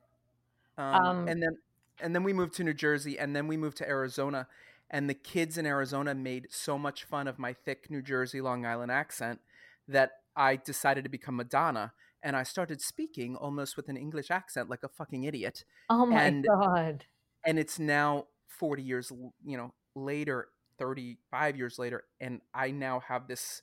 Um, 0.78 0.84
Um, 0.94 1.28
and 1.28 1.42
then 1.42 1.58
and 2.00 2.14
then 2.14 2.22
we 2.22 2.32
moved 2.32 2.54
to 2.54 2.64
New 2.64 2.72
Jersey 2.74 3.18
and 3.18 3.34
then 3.34 3.48
we 3.48 3.56
moved 3.56 3.76
to 3.78 3.88
Arizona. 3.88 4.46
And 4.90 5.08
the 5.08 5.14
kids 5.14 5.58
in 5.58 5.66
Arizona 5.66 6.14
made 6.14 6.46
so 6.50 6.78
much 6.78 7.04
fun 7.04 7.28
of 7.28 7.38
my 7.38 7.52
thick 7.52 7.90
New 7.90 8.00
Jersey 8.02 8.40
Long 8.40 8.64
Island 8.64 8.90
accent 8.90 9.40
that 9.86 10.12
I 10.34 10.56
decided 10.56 11.04
to 11.04 11.10
become 11.10 11.36
Madonna. 11.36 11.92
And 12.22 12.34
I 12.36 12.42
started 12.42 12.80
speaking 12.80 13.36
almost 13.36 13.76
with 13.76 13.88
an 13.88 13.96
English 13.96 14.30
accent 14.30 14.68
like 14.70 14.82
a 14.82 14.88
fucking 14.88 15.24
idiot. 15.24 15.64
Oh 15.90 16.06
my 16.06 16.22
And- 16.22 16.44
God. 16.46 17.04
and 17.44 17.58
it's 17.58 17.78
now 17.78 18.26
40 18.48 18.82
years 18.82 19.12
you 19.44 19.56
know 19.56 19.72
later 19.94 20.48
35 20.78 21.56
years 21.56 21.78
later 21.78 22.04
and 22.20 22.40
i 22.54 22.70
now 22.72 22.98
have 23.00 23.28
this 23.28 23.62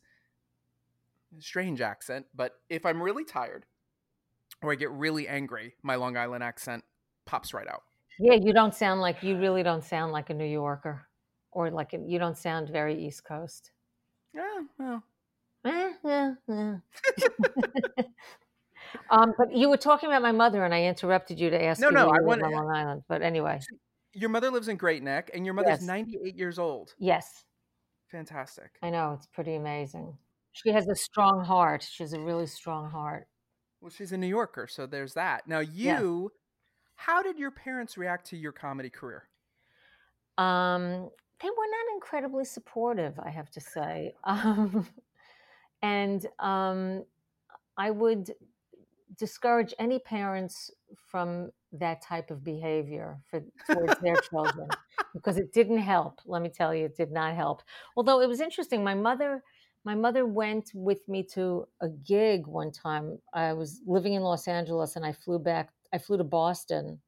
strange 1.40 1.82
accent 1.82 2.26
but 2.34 2.60
if 2.70 2.86
i'm 2.86 3.02
really 3.02 3.26
tired 3.26 3.66
or 4.62 4.72
i 4.72 4.76
get 4.76 4.90
really 4.92 5.28
angry 5.28 5.76
my 5.84 5.96
long 5.96 6.16
island 6.16 6.44
accent 6.44 6.84
pops 7.26 7.54
right 7.54 7.68
out 7.68 7.84
Yeah, 8.20 8.36
you 8.36 8.54
don't 8.54 8.74
sound 8.74 9.02
like, 9.02 9.22
you 9.24 9.38
really 9.38 9.64
don't 9.64 9.84
sound 9.84 10.14
like 10.14 10.30
a 10.30 10.34
New 10.34 10.46
Yorker 10.46 11.06
or 11.56 11.72
like, 11.72 11.94
you 11.94 12.20
don't 12.20 12.38
sound 12.38 12.70
very 12.70 12.94
East 13.08 13.24
Coast. 13.24 13.72
yeah 14.34 14.62
well 14.78 15.04
Eh, 15.66 15.94
yeah, 16.04 16.34
yeah. 16.48 16.76
Um, 19.10 19.34
but 19.38 19.52
you 19.56 19.68
were 19.70 19.78
talking 19.78 20.08
about 20.08 20.22
my 20.22 20.32
mother, 20.32 20.64
and 20.64 20.74
I 20.74 20.84
interrupted 20.86 21.40
you 21.40 21.50
to 21.50 21.62
ask 21.64 21.82
No, 21.82 21.88
you 21.88 21.94
no, 21.96 22.10
I 22.10 22.18
live 22.18 22.26
wanna- 22.26 22.46
on 22.46 22.52
Long 22.52 22.70
Island. 22.70 23.04
But 23.08 23.22
anyway, 23.24 23.60
Your 24.14 24.30
mother 24.30 24.50
lives 24.52 24.68
in 24.68 24.78
Great 24.78 25.02
Neck, 25.04 25.32
and 25.34 25.44
your 25.44 25.54
mother's 25.56 25.80
Yes. 25.80 25.82
98 25.82 26.36
years 26.36 26.60
old. 26.60 26.94
yes, 27.00 27.44
Fantastic. 28.12 28.78
I 28.84 28.92
know 28.92 29.14
it's 29.14 29.26
pretty 29.28 29.56
amazing. 29.56 30.16
She 30.54 30.70
has 30.70 30.88
a 30.88 30.96
strong 30.96 31.44
heart. 31.44 31.82
She 31.84 32.04
has 32.04 32.14
a 32.14 32.20
really 32.20 32.46
strong 32.46 32.90
heart. 32.90 33.28
Well, 33.82 33.90
she's 33.90 34.12
a 34.14 34.18
New 34.18 34.28
Yorker, 34.28 34.68
so 34.68 34.86
there's 34.86 35.16
that. 35.16 35.48
Now, 35.48 35.60
you, 35.60 36.32
how 36.96 37.22
did 37.24 37.38
your 37.40 37.52
parents 37.52 37.98
react 37.98 38.28
to 38.28 38.38
your 38.38 38.52
comedy 38.54 38.90
career? 38.92 39.28
Um, 40.38 41.10
they 41.42 41.50
were 41.50 41.56
not 41.56 41.94
incredibly 41.96 42.46
supportive, 42.46 43.20
I 43.20 43.30
have 43.30 43.50
to 43.52 43.62
say. 43.62 44.14
Um, 44.26 44.88
and 45.82 46.26
um, 46.40 47.04
I 47.78 47.92
would 47.92 48.34
discourage 49.18 49.74
any 49.78 50.00
parents 50.00 50.72
from 50.96 51.52
that 51.74 52.02
type 52.02 52.32
of 52.32 52.44
behavior 52.44 53.20
for 53.30 53.44
towards 53.70 54.00
their 54.02 54.16
children 54.30 54.68
because 55.14 55.38
it 55.38 55.54
didn't 55.54 55.80
help. 55.80 56.22
Let 56.26 56.42
me 56.42 56.50
tell 56.50 56.74
you, 56.74 56.86
it 56.86 56.96
did 56.96 57.12
not 57.12 57.36
help. 57.36 57.62
Although 57.96 58.22
it 58.22 58.28
was 58.28 58.42
interesting, 58.42 58.84
my 58.84 58.96
mother. 58.96 59.44
My 59.84 59.94
mother 59.94 60.26
went 60.26 60.72
with 60.74 61.08
me 61.08 61.22
to 61.34 61.68
a 61.80 61.90
gig 61.90 62.48
one 62.48 62.72
time. 62.72 63.20
I 63.36 63.54
was 63.54 63.82
living 63.86 64.14
in 64.14 64.24
Los 64.24 64.48
Angeles 64.48 64.96
and 64.96 65.06
I 65.06 65.12
flew 65.12 65.38
back, 65.38 65.70
I 65.94 66.00
flew 66.00 66.18
to 66.18 66.24
Boston 66.24 67.00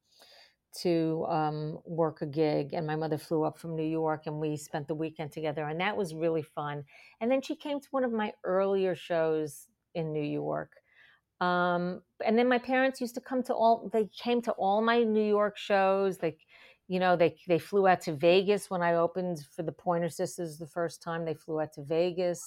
to 0.81 1.25
um, 1.29 1.79
work 1.85 2.21
a 2.21 2.25
gig, 2.25 2.73
and 2.73 2.85
my 2.85 2.95
mother 2.95 3.17
flew 3.17 3.43
up 3.43 3.57
from 3.57 3.75
New 3.75 3.87
York, 3.87 4.23
and 4.27 4.39
we 4.39 4.57
spent 4.57 4.87
the 4.87 4.95
weekend 4.95 5.31
together, 5.31 5.63
and 5.67 5.79
that 5.79 5.97
was 5.97 6.13
really 6.13 6.43
fun. 6.43 6.83
And 7.19 7.31
then 7.31 7.41
she 7.41 7.55
came 7.55 7.79
to 7.79 7.87
one 7.91 8.03
of 8.03 8.11
my 8.11 8.33
earlier 8.43 8.95
shows 8.95 9.67
in 9.95 10.13
New 10.13 10.23
York, 10.23 10.71
um, 11.39 12.01
and 12.25 12.37
then 12.37 12.47
my 12.47 12.57
parents 12.57 12.99
used 13.01 13.15
to 13.15 13.21
come 13.21 13.43
to 13.43 13.53
all. 13.53 13.89
They 13.93 14.09
came 14.23 14.41
to 14.43 14.51
all 14.53 14.81
my 14.81 15.03
New 15.03 15.25
York 15.27 15.57
shows. 15.57 16.17
They, 16.17 16.37
you 16.87 16.99
know, 16.99 17.15
they 17.15 17.35
they 17.47 17.59
flew 17.59 17.87
out 17.87 18.01
to 18.01 18.13
Vegas 18.13 18.69
when 18.69 18.81
I 18.81 18.95
opened 18.95 19.39
for 19.55 19.63
the 19.63 19.71
Pointer 19.71 20.09
Sisters 20.09 20.57
the 20.57 20.67
first 20.67 21.01
time. 21.01 21.25
They 21.25 21.35
flew 21.35 21.61
out 21.61 21.73
to 21.73 21.83
Vegas, 21.83 22.43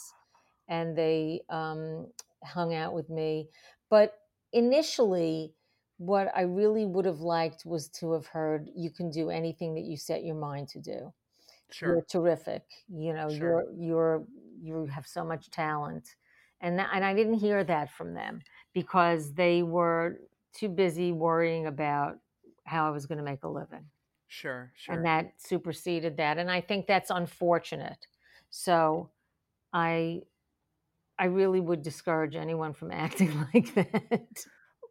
and 0.69 0.97
they 0.97 1.43
um, 1.49 2.09
hung 2.45 2.75
out 2.75 2.95
with 2.95 3.11
me. 3.11 3.49
But 3.91 4.15
initially 4.53 5.55
what 6.01 6.29
I 6.35 6.43
really 6.43 6.87
would 6.87 7.05
have 7.05 7.21
liked 7.21 7.67
was 7.67 7.89
to 7.91 8.13
have 8.13 8.27
heard 8.27 8.71
you 8.75 8.91
can 8.91 9.11
do 9.11 9.31
anything 9.31 9.75
that 9.75 9.83
you 9.83 9.99
set 9.99 10.25
your 10.25 10.35
mind 10.37 10.69
to 10.71 10.81
do. 10.81 11.13
Sure. 11.71 11.95
You're 11.95 12.05
terrific. 12.05 12.65
You 12.89 13.15
know, 13.15 13.29
Sure. 13.29 13.39
you're 13.39 13.73
you're 13.77 14.27
you 14.61 14.87
have 14.87 15.07
so 15.07 15.25
much 15.25 15.51
talent. 15.51 16.17
And 16.61 16.79
that, 16.79 16.91
and 16.95 17.05
I 17.05 17.15
didn't 17.15 17.35
hear 17.35 17.65
that 17.65 17.91
from 17.93 18.15
them 18.15 18.43
because 18.75 19.35
they 19.35 19.63
were 19.63 20.21
too 20.55 20.69
busy 20.71 21.13
worrying 21.13 21.67
about 21.67 22.19
how 22.67 22.87
I 22.89 22.91
was 22.91 23.07
going 23.07 23.19
to 23.19 23.25
make 23.25 23.45
a 23.45 23.49
living. 23.49 23.91
Sure. 24.29 24.73
Sure. 24.77 24.97
And 24.97 25.05
that 25.05 25.41
superseded 25.41 26.17
that. 26.17 26.39
And 26.39 26.51
I 26.51 26.61
think 26.61 26.87
that's 26.87 27.11
unfortunate. 27.11 28.07
So 28.51 29.11
I 29.73 30.23
I 31.19 31.27
really 31.27 31.61
would 31.61 31.83
discourage 31.83 32.37
anyone 32.37 32.73
from 32.73 32.91
acting 32.93 33.33
like 33.55 33.75
that. 33.75 34.47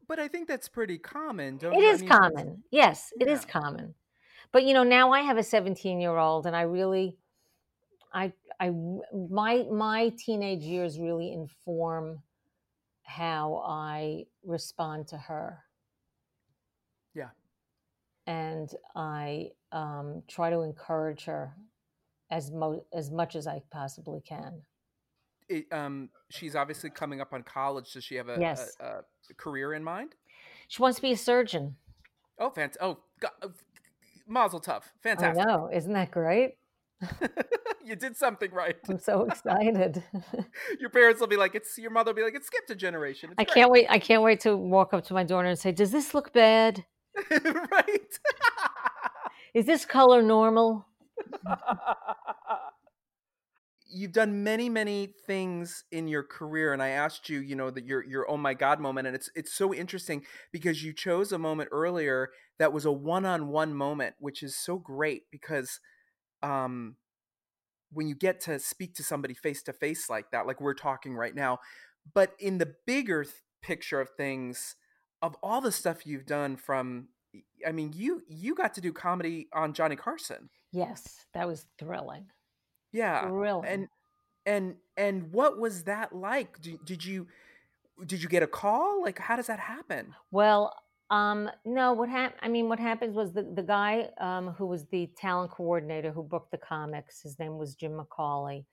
But 0.09 0.19
I 0.19 0.27
think 0.27 0.47
that's 0.49 0.67
pretty 0.67 0.97
common, 0.97 1.57
don't 1.57 1.75
It 1.75 1.81
you? 1.81 1.87
I 1.93 1.97
mean, 1.97 2.09
common. 2.09 2.63
Yes, 2.71 3.13
it 3.21 3.29
is 3.29 3.45
Yeah. 3.45 3.51
common. 3.51 3.95
But 4.51 4.63
you 4.65 4.73
know, 4.73 4.83
now 4.83 5.11
I 5.13 5.21
have 5.21 5.37
a 5.37 5.43
17 5.43 6.01
year 6.01 6.17
old, 6.17 6.47
and 6.47 6.55
I 6.55 6.63
really, 6.63 7.17
I, 8.11 8.33
I, 8.59 8.71
my 9.29 9.63
my 9.71 10.09
teenage 10.17 10.63
years 10.63 10.99
really 10.99 11.31
inform 11.31 12.23
how 13.03 13.63
I 13.63 14.25
respond 14.43 15.07
to 15.09 15.17
her. 15.17 15.63
Yeah. 17.13 17.29
And 18.25 18.69
I 18.95 19.51
um, 19.71 20.23
try 20.27 20.49
to 20.49 20.61
encourage 20.61 21.25
her 21.25 21.55
as 22.31 22.51
mo- 22.51 22.85
as 22.93 23.11
much 23.11 23.35
as 23.35 23.45
I 23.45 23.61
possibly 23.71 24.21
can. 24.21 24.63
It, 25.49 25.65
um, 25.73 26.09
she's 26.29 26.55
obviously 26.55 26.89
coming 26.91 27.21
up 27.21 27.33
on 27.33 27.43
college. 27.43 27.91
Does 27.93 28.03
she 28.03 28.15
have 28.15 28.29
a, 28.29 28.35
a- 28.35 28.39
Yes. 28.39 28.75
a, 28.79 29.03
career 29.37 29.73
in 29.73 29.83
mind? 29.83 30.15
She 30.67 30.81
wants 30.81 30.97
to 30.97 31.01
be 31.01 31.11
a 31.11 31.17
surgeon. 31.17 31.75
Oh, 32.37 32.51
fant- 32.51 32.77
Oh, 32.79 32.99
God. 33.19 33.31
Mazel 34.27 34.61
tov. 34.61 34.81
I 34.83 34.83
Fantastic. 35.01 35.45
know, 35.47 35.69
isn't 35.73 35.93
that 35.93 36.11
great? 36.11 36.53
you 37.83 37.95
did 37.95 38.15
something 38.15 38.51
right. 38.51 38.75
I'm 38.87 38.99
so 38.99 39.23
excited. 39.23 40.03
Your 40.79 40.89
parents 40.91 41.19
will 41.19 41.27
be 41.27 41.37
like, 41.37 41.55
it's 41.55 41.77
your 41.77 41.89
mother 41.91 42.11
will 42.11 42.17
be 42.17 42.23
like, 42.23 42.35
it 42.35 42.45
skipped 42.45 42.69
a 42.69 42.75
generation. 42.75 43.31
It's 43.31 43.39
I 43.39 43.43
great." 43.45 43.53
can't 43.55 43.71
wait. 43.71 43.87
I 43.89 43.97
can't 43.97 44.21
wait 44.21 44.41
to 44.41 44.55
walk 44.55 44.93
up 44.93 45.03
to 45.05 45.13
my 45.13 45.23
daughter 45.23 45.47
and 45.47 45.57
say, 45.57 45.71
"Does 45.71 45.91
this 45.91 46.13
look 46.13 46.31
bad? 46.33 46.85
right. 47.31 48.19
Is 49.55 49.65
this 49.65 49.85
color 49.85 50.21
normal?" 50.21 50.85
You've 53.91 54.11
done 54.11 54.43
many, 54.43 54.69
many 54.69 55.13
things 55.25 55.83
in 55.91 56.07
your 56.07 56.23
career, 56.23 56.73
and 56.73 56.81
I 56.81 56.89
asked 56.89 57.27
you, 57.27 57.39
you 57.39 57.55
know, 57.55 57.71
that 57.71 57.85
your 57.85 58.03
your 58.05 58.29
oh 58.29 58.37
my 58.37 58.53
god 58.53 58.79
moment, 58.79 59.07
and 59.07 59.15
it's 59.15 59.29
it's 59.35 59.53
so 59.53 59.73
interesting 59.73 60.23
because 60.51 60.83
you 60.83 60.93
chose 60.93 61.31
a 61.31 61.39
moment 61.39 61.69
earlier 61.71 62.29
that 62.59 62.71
was 62.71 62.85
a 62.85 62.91
one 62.91 63.25
on 63.25 63.47
one 63.47 63.73
moment, 63.73 64.15
which 64.19 64.43
is 64.43 64.55
so 64.55 64.77
great 64.77 65.23
because, 65.31 65.79
um, 66.43 66.97
when 67.91 68.07
you 68.07 68.15
get 68.15 68.39
to 68.41 68.59
speak 68.59 68.93
to 68.95 69.03
somebody 69.03 69.33
face 69.33 69.63
to 69.63 69.73
face 69.73 70.09
like 70.09 70.31
that, 70.31 70.45
like 70.45 70.61
we're 70.61 70.73
talking 70.75 71.15
right 71.15 71.33
now, 71.33 71.57
but 72.13 72.33
in 72.39 72.59
the 72.59 72.73
bigger 72.85 73.23
th- 73.23 73.33
picture 73.61 73.99
of 73.99 74.09
things, 74.17 74.75
of 75.21 75.35
all 75.41 75.61
the 75.61 75.71
stuff 75.71 76.05
you've 76.05 76.25
done, 76.25 76.55
from 76.55 77.09
I 77.65 77.71
mean, 77.71 77.93
you 77.95 78.21
you 78.27 78.55
got 78.55 78.73
to 78.75 78.81
do 78.81 78.93
comedy 78.93 79.47
on 79.53 79.73
Johnny 79.73 79.95
Carson. 79.95 80.49
Yes, 80.71 81.25
that 81.33 81.47
was 81.47 81.65
thrilling. 81.77 82.27
Yeah. 82.91 83.27
really 83.29 83.67
And 83.67 83.87
and 84.45 84.75
and 84.97 85.31
what 85.31 85.59
was 85.59 85.83
that 85.83 86.13
like? 86.13 86.61
Did, 86.61 86.83
did 86.85 87.05
you 87.05 87.27
did 88.05 88.23
you 88.23 88.29
get 88.29 88.43
a 88.43 88.47
call? 88.47 89.01
Like 89.01 89.19
how 89.19 89.35
does 89.35 89.47
that 89.47 89.59
happen? 89.59 90.15
well, 90.31 90.73
um, 91.09 91.49
no. 91.65 91.93
What 91.93 92.09
happened? 92.09 92.39
I 92.41 92.49
mean, 92.49 92.69
what 92.69 92.79
happens 92.79 93.15
was 93.15 93.33
the 93.33 93.43
the 93.55 93.63
guy 93.63 94.09
um, 94.19 94.49
who 94.49 94.67
was 94.67 94.85
the 94.87 95.09
talent 95.17 95.51
coordinator 95.51 96.11
who 96.11 96.23
booked 96.23 96.51
the 96.51 96.57
comics. 96.57 97.21
His 97.21 97.39
name 97.39 97.57
was 97.57 97.75
Jim 97.75 97.99
McCawley. 97.99 98.65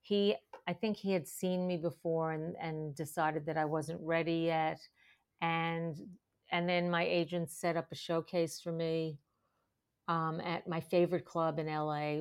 He, 0.00 0.36
I 0.66 0.72
think, 0.74 0.96
he 0.96 1.12
had 1.12 1.26
seen 1.26 1.66
me 1.66 1.76
before 1.78 2.32
and 2.32 2.54
and 2.60 2.94
decided 2.94 3.46
that 3.46 3.56
I 3.56 3.64
wasn't 3.64 4.00
ready 4.02 4.44
yet, 4.46 4.80
and 5.40 5.96
and 6.50 6.68
then 6.68 6.90
my 6.90 7.04
agent 7.04 7.50
set 7.50 7.76
up 7.76 7.86
a 7.90 7.94
showcase 7.94 8.60
for 8.60 8.72
me 8.72 9.18
um, 10.08 10.40
at 10.40 10.66
my 10.66 10.80
favorite 10.80 11.24
club 11.24 11.58
in 11.58 11.66
LA. 11.66 12.20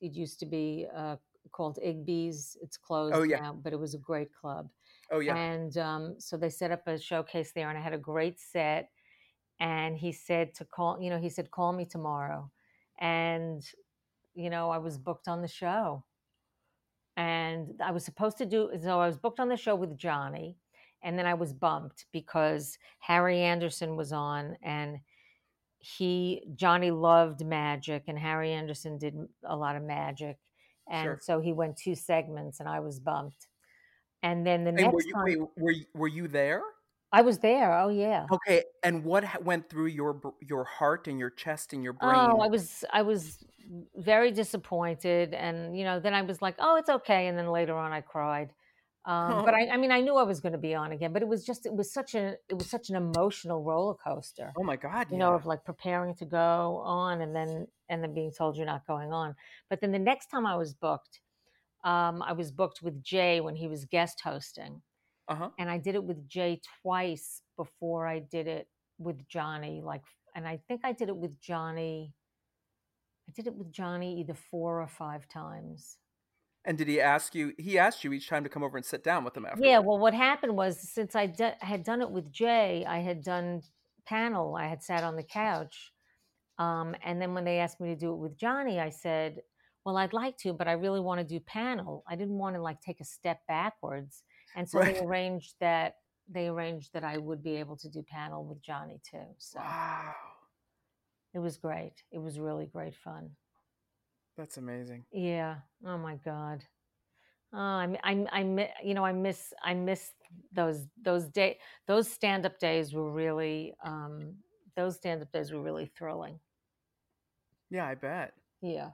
It, 0.00 0.12
used 0.14 0.40
to 0.40 0.46
be 0.46 0.86
uh, 0.94 1.16
called 1.52 1.78
Igby's. 1.84 2.56
It's 2.60 2.76
closed 2.76 3.14
Oh, 3.14 3.22
yeah. 3.22 3.40
now, 3.40 3.52
but 3.62 3.72
it 3.72 3.78
was 3.78 3.94
a 3.94 3.98
great 3.98 4.34
club. 4.34 4.68
Oh 5.12 5.20
yeah. 5.20 5.36
And 5.36 5.76
um, 5.78 6.14
so 6.18 6.36
they 6.36 6.50
set 6.50 6.70
up 6.70 6.86
a 6.86 6.98
showcase 6.98 7.52
there, 7.52 7.68
and 7.68 7.78
I 7.78 7.80
had 7.80 7.94
a 7.94 7.98
great 7.98 8.38
set. 8.38 8.90
And 9.60 9.96
he 9.96 10.12
said 10.12 10.54
to 10.54 10.64
call, 10.64 10.98
you 11.00 11.10
know, 11.10 11.18
he 11.18 11.28
said, 11.28 11.50
call 11.50 11.72
me 11.72 11.84
tomorrow. 11.84 12.50
And, 12.98 13.62
you 14.34 14.48
know, 14.48 14.70
I 14.70 14.78
was 14.78 14.96
booked 14.96 15.28
on 15.28 15.42
the 15.42 15.48
show. 15.48 16.04
And 17.16 17.74
I 17.84 17.90
was 17.90 18.04
supposed 18.04 18.38
to 18.38 18.46
do, 18.46 18.70
so 18.82 18.98
I 18.98 19.06
was 19.06 19.18
booked 19.18 19.38
on 19.38 19.50
the 19.50 19.58
show 19.58 19.74
with 19.74 19.98
Johnny. 19.98 20.56
And 21.02 21.18
then 21.18 21.26
I 21.26 21.34
was 21.34 21.52
bumped 21.52 22.06
because 22.12 22.78
Harry 23.00 23.40
Anderson 23.40 23.96
was 23.96 24.12
on, 24.12 24.56
and 24.62 24.98
he, 25.80 26.42
Johnny 26.54 26.90
loved 26.90 27.44
magic, 27.44 28.04
and 28.06 28.18
Harry 28.18 28.52
Anderson 28.52 28.98
did 28.98 29.16
a 29.44 29.56
lot 29.56 29.76
of 29.76 29.82
magic. 29.82 30.38
And 30.88 31.04
Sure. 31.04 31.18
so 31.22 31.40
he 31.40 31.52
went 31.52 31.76
two 31.76 31.94
segments, 31.94 32.60
and 32.60 32.68
I 32.68 32.80
was 32.80 33.00
bumped. 33.00 33.48
And 34.22 34.46
then 34.46 34.64
the 34.64 34.68
and 34.70 34.76
next 34.76 34.92
were 34.92 35.02
you 35.02 35.12
time 35.12 35.24
wait, 35.24 35.38
were 35.56 35.70
you, 35.70 35.84
were 35.94 36.08
you 36.08 36.28
there? 36.28 36.62
I 37.12 37.22
was 37.22 37.38
there. 37.38 37.76
Oh 37.78 37.88
yeah. 37.88 38.26
Okay. 38.30 38.62
And 38.84 39.04
what 39.04 39.42
went 39.42 39.68
through 39.68 39.86
your 39.86 40.20
your 40.40 40.64
heart 40.64 41.08
and 41.08 41.18
your 41.18 41.30
chest 41.30 41.72
and 41.72 41.82
your 41.82 41.96
oh, 42.00 42.06
brain? 42.06 42.30
Oh, 42.30 42.40
I 42.40 42.46
was 42.48 42.84
I 42.92 43.02
was 43.02 43.38
very 43.96 44.30
disappointed, 44.30 45.32
and 45.32 45.76
you 45.76 45.84
know, 45.84 45.98
then 45.98 46.12
I 46.12 46.22
was 46.22 46.42
like, 46.42 46.56
oh, 46.58 46.76
it's 46.76 46.90
okay, 46.90 47.28
and 47.28 47.38
then 47.38 47.50
later 47.50 47.74
on, 47.74 47.92
I 47.92 48.02
cried. 48.02 48.52
Um, 49.06 49.44
but 49.46 49.54
I, 49.54 49.68
I 49.68 49.76
mean, 49.78 49.90
I 49.90 50.00
knew 50.00 50.16
I 50.16 50.24
was 50.24 50.40
going 50.40 50.52
to 50.52 50.58
be 50.58 50.74
on 50.74 50.92
again, 50.92 51.12
but 51.12 51.22
it 51.22 51.28
was 51.28 51.44
just 51.44 51.64
it 51.64 51.74
was 51.74 51.92
such 51.92 52.14
a 52.14 52.36
it 52.48 52.54
was 52.54 52.68
such 52.68 52.90
an 52.90 52.96
emotional 52.96 53.62
roller 53.62 53.94
coaster. 53.94 54.52
oh 54.58 54.62
my 54.62 54.76
god. 54.76 55.06
You 55.10 55.16
yeah. 55.16 55.24
know, 55.24 55.34
of 55.34 55.46
like 55.46 55.64
preparing 55.64 56.14
to 56.16 56.26
go 56.26 56.82
on, 56.84 57.22
and 57.22 57.34
then 57.34 57.66
and 57.88 58.02
then 58.02 58.12
being 58.12 58.30
told 58.30 58.56
you're 58.56 58.66
not 58.66 58.86
going 58.86 59.12
on. 59.12 59.34
But 59.70 59.80
then 59.80 59.92
the 59.92 59.98
next 59.98 60.26
time 60.26 60.46
I 60.46 60.56
was 60.56 60.74
booked, 60.74 61.20
um, 61.82 62.22
I 62.22 62.32
was 62.32 62.52
booked 62.52 62.82
with 62.82 63.02
Jay 63.02 63.40
when 63.40 63.56
he 63.56 63.68
was 63.68 63.84
guest 63.86 64.20
hosting. 64.22 64.82
Uh-huh. 65.30 65.48
and 65.60 65.70
I 65.70 65.78
did 65.78 65.94
it 65.94 66.02
with 66.02 66.28
Jay 66.28 66.60
twice 66.82 67.42
before 67.56 68.04
I 68.04 68.18
did 68.18 68.48
it 68.48 68.66
with 68.98 69.28
Johnny. 69.28 69.80
Like, 69.80 70.02
and 70.34 70.46
I 70.46 70.58
think 70.66 70.80
I 70.82 70.90
did 70.90 71.08
it 71.08 71.16
with 71.16 71.40
Johnny. 71.40 72.12
I 73.28 73.32
did 73.32 73.46
it 73.46 73.54
with 73.54 73.70
Johnny 73.70 74.20
either 74.20 74.34
four 74.34 74.82
or 74.82 74.88
five 74.88 75.28
times. 75.28 75.98
And 76.64 76.78
did 76.78 76.88
he 76.88 77.00
ask 77.00 77.34
you? 77.34 77.54
He 77.58 77.78
asked 77.78 78.04
you 78.04 78.12
each 78.12 78.28
time 78.28 78.44
to 78.44 78.50
come 78.50 78.62
over 78.62 78.76
and 78.76 78.84
sit 78.86 79.02
down 79.04 79.24
with 79.24 79.36
him 79.36 79.46
after. 79.46 79.58
Yeah, 79.58 79.80
well, 79.80 79.98
what 79.98 80.14
happened 80.14 80.56
was 80.56 80.80
since 80.80 81.14
I 81.16 81.26
d- 81.26 81.52
had 81.60 81.82
done 81.82 82.00
it 82.02 82.10
with 82.10 82.30
Jay, 82.32 82.84
I 82.86 82.98
had 83.00 83.22
done 83.22 83.62
panel. 84.06 84.54
I 84.56 84.66
had 84.68 84.82
sat 84.82 85.02
on 85.04 85.16
the 85.16 85.24
couch, 85.24 85.92
um, 86.58 86.96
and 87.02 87.20
then 87.22 87.34
when 87.34 87.44
they 87.44 87.60
asked 87.60 87.80
me 87.80 87.88
to 87.90 87.96
do 87.96 88.12
it 88.12 88.16
with 88.18 88.36
Johnny, 88.38 88.80
I 88.80 88.90
said, 88.90 89.42
"Well, 89.84 89.96
I'd 89.98 90.12
like 90.14 90.38
to, 90.38 90.52
but 90.54 90.68
I 90.68 90.72
really 90.72 91.00
want 91.00 91.20
to 91.20 91.24
do 91.26 91.40
panel. 91.40 92.04
I 92.08 92.16
didn't 92.16 92.38
want 92.38 92.56
to 92.56 92.62
like 92.62 92.80
take 92.82 93.00
a 93.00 93.04
step 93.04 93.46
backwards." 93.48 94.24
And 94.56 94.68
so 94.70 94.80
Right. 94.80 94.96
they 94.98 95.00
arranged 95.00 95.56
that 95.60 95.96
they 96.28 96.48
arranged 96.48 96.92
that 96.94 97.04
I 97.04 97.18
would 97.18 97.42
be 97.42 97.56
able 97.56 97.76
to 97.78 97.88
do 97.90 98.02
panel 98.04 98.44
with 98.46 98.62
Johnny 98.62 99.00
too. 99.04 99.34
So 99.38 99.60
Wow, 99.60 100.14
it 101.32 101.38
was 101.40 101.58
great. 101.58 102.04
It 102.10 102.18
was 102.18 102.38
really 102.38 102.66
great 102.66 102.94
fun. 102.96 103.36
That's 104.40 104.56
amazing. 104.56 105.04
Yeah. 105.12 105.56
Oh 105.86 105.98
my 105.98 106.16
God. 106.24 106.64
Oh, 107.52 107.58
I, 107.58 107.98
I, 108.02 108.26
I, 108.32 108.70
you 108.82 108.94
know, 108.94 109.04
I 109.04 109.12
miss, 109.12 109.52
I 109.62 109.74
miss 109.74 110.12
those, 110.52 110.86
those 111.02 111.26
day, 111.28 111.58
those 111.86 112.10
stand-up 112.10 112.58
days 112.58 112.94
were 112.94 113.10
really, 113.10 113.74
um, 113.84 114.34
those 114.76 114.96
stand-up 114.96 115.30
days 115.30 115.52
were 115.52 115.60
really 115.60 115.86
thrilling. 115.86 116.38
Yeah, 117.70 117.86
I 117.86 117.96
bet. 117.96 118.32
Yeah. 118.62 118.90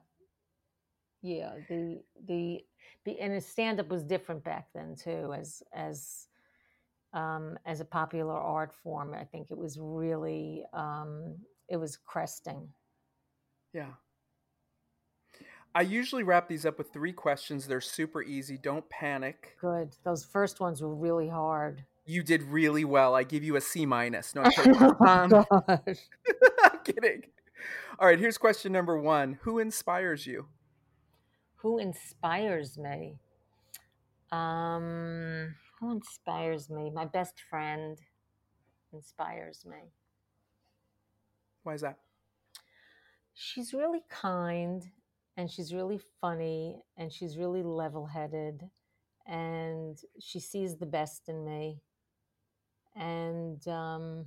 Yeah. 1.23 1.53
The, 1.69 2.03
the, 2.27 2.65
the, 3.05 3.21
and 3.21 3.35
a 3.35 3.41
stand-up 3.41 3.89
was 3.89 4.03
different 4.03 4.43
back 4.43 4.69
then 4.75 4.97
too, 4.97 5.33
as, 5.33 5.63
as, 5.75 6.27
um, 7.13 7.59
as 7.67 7.81
a 7.81 7.85
popular 7.85 8.35
art 8.35 8.75
form. 8.83 9.15
I 9.15 9.25
think 9.25 9.51
it 9.51 9.59
was 9.59 9.79
really, 9.81 10.65
um, 10.73 11.37
it 11.69 11.77
was 11.77 11.97
cresting. 11.97 12.69
Yeah. 13.73 13.93
I 15.77 15.83
usually 15.83 16.23
wrap 16.23 16.49
these 16.49 16.65
up 16.65 16.79
with 16.79 16.91
three 16.91 17.13
questions. 17.13 17.67
They're 17.67 17.83
super 17.83 18.23
easy. 18.23 18.57
Don't 18.57 18.89
panic. 18.89 19.59
Good. 19.61 19.95
Those 20.05 20.25
first 20.25 20.59
ones 20.59 20.81
were 20.81 20.95
really 20.95 21.29
hard. 21.29 21.85
You 22.07 22.23
did 22.23 22.43
really 22.45 22.87
well. 22.87 23.15
I 23.15 23.25
give 23.25 23.45
you 23.45 23.57
a 23.57 23.61
C 23.61 23.85
minus. 23.85 24.35
No, 24.35 24.41
I'm 24.43 24.53
kidding. 24.53 24.75
oh 24.81 24.97
Um, 25.07 25.29
gosh. 25.29 25.99
I'm 26.65 26.79
kidding. 26.83 27.25
All 27.99 28.07
right, 28.09 28.19
here's 28.19 28.39
question 28.39 28.73
number 28.73 28.99
one. 28.99 29.39
Who 29.43 29.59
inspires 29.59 30.27
you? 30.27 30.47
who 31.61 31.79
inspires 31.79 32.79
me 32.79 33.19
um 34.31 35.55
who 35.81 35.91
inspires 35.91 36.71
me 36.71 36.91
my 36.91 37.05
best 37.07 37.35
friend 37.51 37.99
inspires 38.93 39.65
me 39.69 39.79
Why 41.65 41.75
is 41.75 41.81
that? 41.81 41.99
she's 43.35 43.73
really 43.73 44.03
kind 44.09 44.91
and 45.37 45.51
she's 45.51 45.75
really 45.75 46.01
funny 46.21 46.77
and 46.97 47.13
she's 47.13 47.37
really 47.37 47.63
level-headed 47.63 48.63
and 49.27 49.99
she 50.21 50.41
sees 50.41 50.77
the 50.77 50.87
best 50.87 51.29
in 51.29 51.45
me 51.45 51.81
and 52.95 53.67
um 53.69 54.27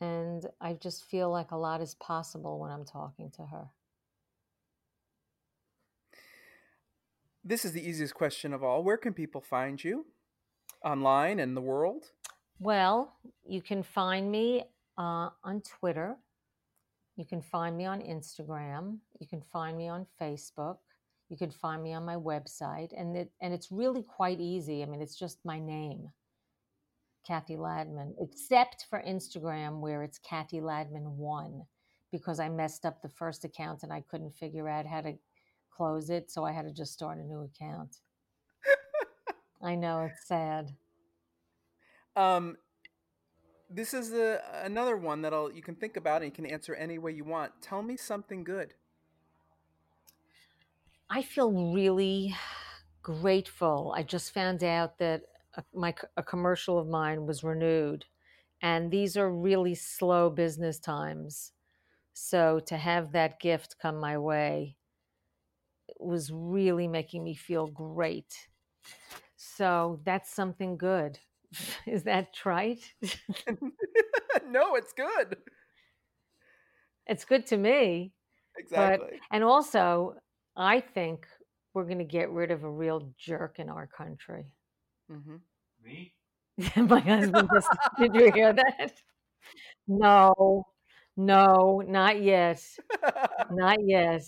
and 0.00 0.46
i 0.60 0.72
just 0.72 1.04
feel 1.04 1.30
like 1.30 1.50
a 1.50 1.56
lot 1.56 1.80
is 1.80 1.94
possible 1.96 2.58
when 2.58 2.70
i'm 2.70 2.84
talking 2.84 3.30
to 3.30 3.42
her 3.42 3.70
This 7.42 7.64
is 7.64 7.72
the 7.72 7.86
easiest 7.86 8.14
question 8.14 8.52
of 8.52 8.62
all. 8.62 8.84
Where 8.84 8.98
can 8.98 9.14
people 9.14 9.40
find 9.40 9.82
you? 9.82 10.04
Online 10.84 11.40
and 11.40 11.56
the 11.56 11.60
world? 11.60 12.12
Well, 12.58 13.16
you 13.46 13.62
can 13.62 13.82
find 13.82 14.30
me 14.30 14.64
uh, 14.98 15.30
on 15.42 15.62
Twitter. 15.62 16.16
You 17.20 17.26
can 17.26 17.42
find 17.42 17.76
me 17.76 17.84
on 17.84 18.00
Instagram. 18.00 18.96
You 19.18 19.26
can 19.26 19.42
find 19.42 19.76
me 19.76 19.88
on 19.88 20.06
Facebook. 20.18 20.78
You 21.28 21.36
can 21.36 21.50
find 21.50 21.82
me 21.82 21.92
on 21.92 22.02
my 22.02 22.16
website, 22.16 22.94
and 22.96 23.14
it 23.14 23.30
and 23.42 23.52
it's 23.52 23.70
really 23.70 24.02
quite 24.02 24.40
easy. 24.40 24.82
I 24.82 24.86
mean, 24.86 25.02
it's 25.02 25.18
just 25.18 25.44
my 25.44 25.58
name, 25.58 26.08
Cathy 27.26 27.56
Ladman, 27.56 28.14
except 28.18 28.86
for 28.88 29.02
Instagram 29.06 29.80
where 29.80 30.02
it's 30.02 30.18
Cathy 30.18 30.60
Ladman 30.60 31.10
one, 31.16 31.66
because 32.10 32.40
I 32.40 32.48
messed 32.48 32.86
up 32.86 33.02
the 33.02 33.10
first 33.10 33.44
account 33.44 33.82
and 33.82 33.92
I 33.92 34.00
couldn't 34.00 34.34
figure 34.34 34.66
out 34.66 34.86
how 34.86 35.02
to 35.02 35.12
close 35.70 36.08
it, 36.08 36.30
so 36.30 36.46
I 36.46 36.52
had 36.52 36.64
to 36.64 36.72
just 36.72 36.94
start 36.94 37.18
a 37.18 37.22
new 37.22 37.42
account. 37.42 37.98
I 39.62 39.74
know 39.74 40.04
it's 40.04 40.26
sad. 40.26 40.74
Um, 42.16 42.56
this 43.70 43.94
is 43.94 44.12
a, 44.12 44.42
another 44.64 44.96
one 44.96 45.22
that 45.22 45.32
I'll, 45.32 45.50
you 45.50 45.62
can 45.62 45.76
think 45.76 45.96
about 45.96 46.22
and 46.22 46.30
you 46.30 46.34
can 46.34 46.46
answer 46.46 46.74
any 46.74 46.98
way 46.98 47.12
you 47.12 47.24
want. 47.24 47.62
Tell 47.62 47.82
me 47.82 47.96
something 47.96 48.44
good. 48.44 48.74
I 51.08 51.22
feel 51.22 51.72
really 51.72 52.34
grateful. 53.02 53.92
I 53.96 54.02
just 54.02 54.32
found 54.32 54.62
out 54.62 54.98
that 54.98 55.22
a, 55.54 55.64
my 55.74 55.94
a 56.16 56.22
commercial 56.22 56.78
of 56.78 56.86
mine 56.86 57.26
was 57.26 57.42
renewed, 57.42 58.04
and 58.62 58.90
these 58.90 59.16
are 59.16 59.30
really 59.30 59.74
slow 59.74 60.30
business 60.30 60.78
times. 60.78 61.52
So 62.12 62.60
to 62.66 62.76
have 62.76 63.12
that 63.12 63.40
gift 63.40 63.76
come 63.80 63.98
my 63.98 64.18
way 64.18 64.76
was 65.98 66.30
really 66.32 66.86
making 66.88 67.24
me 67.24 67.34
feel 67.34 67.66
great. 67.66 68.48
So 69.36 70.00
that's 70.04 70.32
something 70.32 70.76
good. 70.76 71.18
Is 71.86 72.04
that 72.04 72.32
trite? 72.32 72.92
no, 74.48 74.74
it's 74.74 74.92
good. 74.92 75.36
it's 77.06 77.24
good 77.24 77.46
to 77.46 77.56
me. 77.56 78.12
Exactly. 78.56 79.20
And 79.30 79.42
also, 79.44 80.14
I 80.56 80.80
think 80.80 81.26
we're 81.74 81.84
going 81.84 81.98
to 81.98 82.04
get 82.04 82.30
rid 82.30 82.50
of 82.50 82.64
a 82.64 82.70
real 82.70 83.12
jerk 83.18 83.58
in 83.58 83.68
our 83.68 83.86
country. 83.86 84.46
hmm 85.08 85.36
Me? 85.84 86.12
My 86.76 87.00
husband 87.00 87.48
just, 87.52 87.68
did 87.98 88.14
you 88.14 88.30
hear 88.32 88.52
that? 88.52 88.92
No, 89.88 90.66
no, 91.16 91.82
not 91.86 92.22
yet. 92.22 92.62
Not 93.50 93.78
yet. 93.84 94.22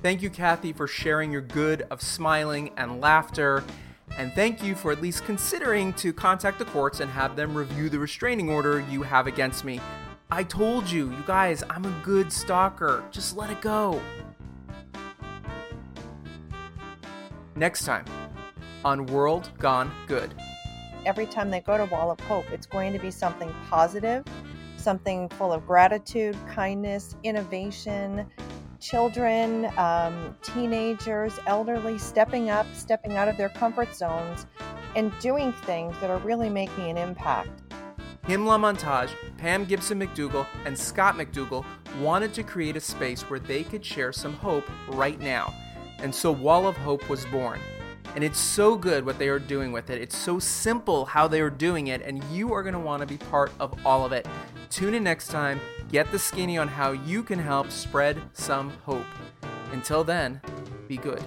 Thank 0.00 0.22
you, 0.22 0.30
Cathy, 0.30 0.72
for 0.72 0.86
sharing 0.86 1.32
your 1.32 1.40
good 1.40 1.82
of 1.90 2.00
smiling 2.00 2.70
and 2.76 3.00
laughter. 3.00 3.64
And 4.16 4.32
thank 4.32 4.62
you 4.62 4.74
for 4.74 4.92
at 4.92 5.02
least 5.02 5.24
considering 5.24 5.92
to 5.94 6.12
contact 6.12 6.58
the 6.58 6.64
courts 6.66 7.00
and 7.00 7.10
have 7.10 7.34
them 7.34 7.54
review 7.54 7.88
the 7.88 7.98
restraining 7.98 8.48
order 8.48 8.80
you 8.88 9.02
have 9.02 9.26
against 9.26 9.64
me. 9.64 9.80
I 10.30 10.44
told 10.44 10.88
you, 10.88 11.10
you 11.10 11.22
guys, 11.26 11.64
I'm 11.68 11.84
a 11.84 12.00
good 12.04 12.32
stalker. 12.32 13.02
Just 13.10 13.36
let 13.36 13.50
it 13.50 13.60
go. 13.60 14.00
Next 17.56 17.84
time 17.84 18.04
on 18.84 19.06
World 19.06 19.50
Gone 19.58 19.90
Good. 20.06 20.32
every 21.06 21.26
time 21.26 21.50
they 21.50 21.60
go 21.60 21.76
to 21.76 21.86
Wall 21.86 22.10
of 22.10 22.20
Hope, 22.20 22.44
it's 22.52 22.66
going 22.66 22.92
to 22.92 22.98
be 22.98 23.10
something 23.10 23.52
positive, 23.68 24.24
something 24.76 25.28
full 25.30 25.52
of 25.52 25.66
gratitude, 25.66 26.36
kindness, 26.54 27.16
innovation, 27.24 28.26
children, 28.80 29.70
um, 29.76 30.36
teenagers, 30.42 31.38
elderly 31.46 31.98
stepping 31.98 32.50
up, 32.50 32.66
stepping 32.72 33.16
out 33.16 33.28
of 33.28 33.36
their 33.36 33.48
comfort 33.48 33.94
zones, 33.94 34.46
and 34.96 35.12
doing 35.20 35.52
things 35.52 35.94
that 36.00 36.10
are 36.10 36.18
really 36.18 36.48
making 36.48 36.90
an 36.90 36.96
impact. 36.96 37.62
Himla 38.24 38.58
Montage, 38.58 39.10
Pam 39.38 39.64
Gibson 39.64 39.98
McDougall, 39.98 40.46
and 40.66 40.78
Scott 40.78 41.16
McDougall 41.16 41.64
wanted 42.00 42.34
to 42.34 42.42
create 42.42 42.76
a 42.76 42.80
space 42.80 43.22
where 43.22 43.40
they 43.40 43.64
could 43.64 43.84
share 43.84 44.12
some 44.12 44.34
hope 44.34 44.68
right 44.88 45.18
now. 45.18 45.54
And 45.98 46.14
so 46.14 46.30
Wall 46.30 46.66
of 46.66 46.76
Hope 46.76 47.08
was 47.08 47.24
born. 47.26 47.58
And 48.14 48.22
it's 48.22 48.38
so 48.38 48.76
good 48.76 49.04
what 49.04 49.18
they 49.18 49.28
are 49.28 49.38
doing 49.38 49.72
with 49.72 49.90
it. 49.90 50.00
It's 50.00 50.16
so 50.16 50.38
simple 50.38 51.04
how 51.04 51.26
they 51.28 51.40
are 51.40 51.50
doing 51.50 51.86
it, 51.88 52.02
and 52.02 52.22
you 52.24 52.52
are 52.52 52.62
going 52.62 52.74
to 52.74 52.78
want 52.78 53.00
to 53.00 53.06
be 53.06 53.16
part 53.16 53.50
of 53.60 53.74
all 53.86 54.04
of 54.04 54.12
it. 54.12 54.26
Tune 54.70 54.94
in 54.94 55.04
next 55.04 55.28
time, 55.28 55.60
get 55.90 56.10
the 56.12 56.18
skinny 56.18 56.58
on 56.58 56.68
how 56.68 56.92
you 56.92 57.22
can 57.22 57.38
help 57.38 57.70
spread 57.70 58.20
some 58.32 58.70
hope. 58.84 59.06
Until 59.72 60.04
then, 60.04 60.40
be 60.86 60.96
good. 60.96 61.22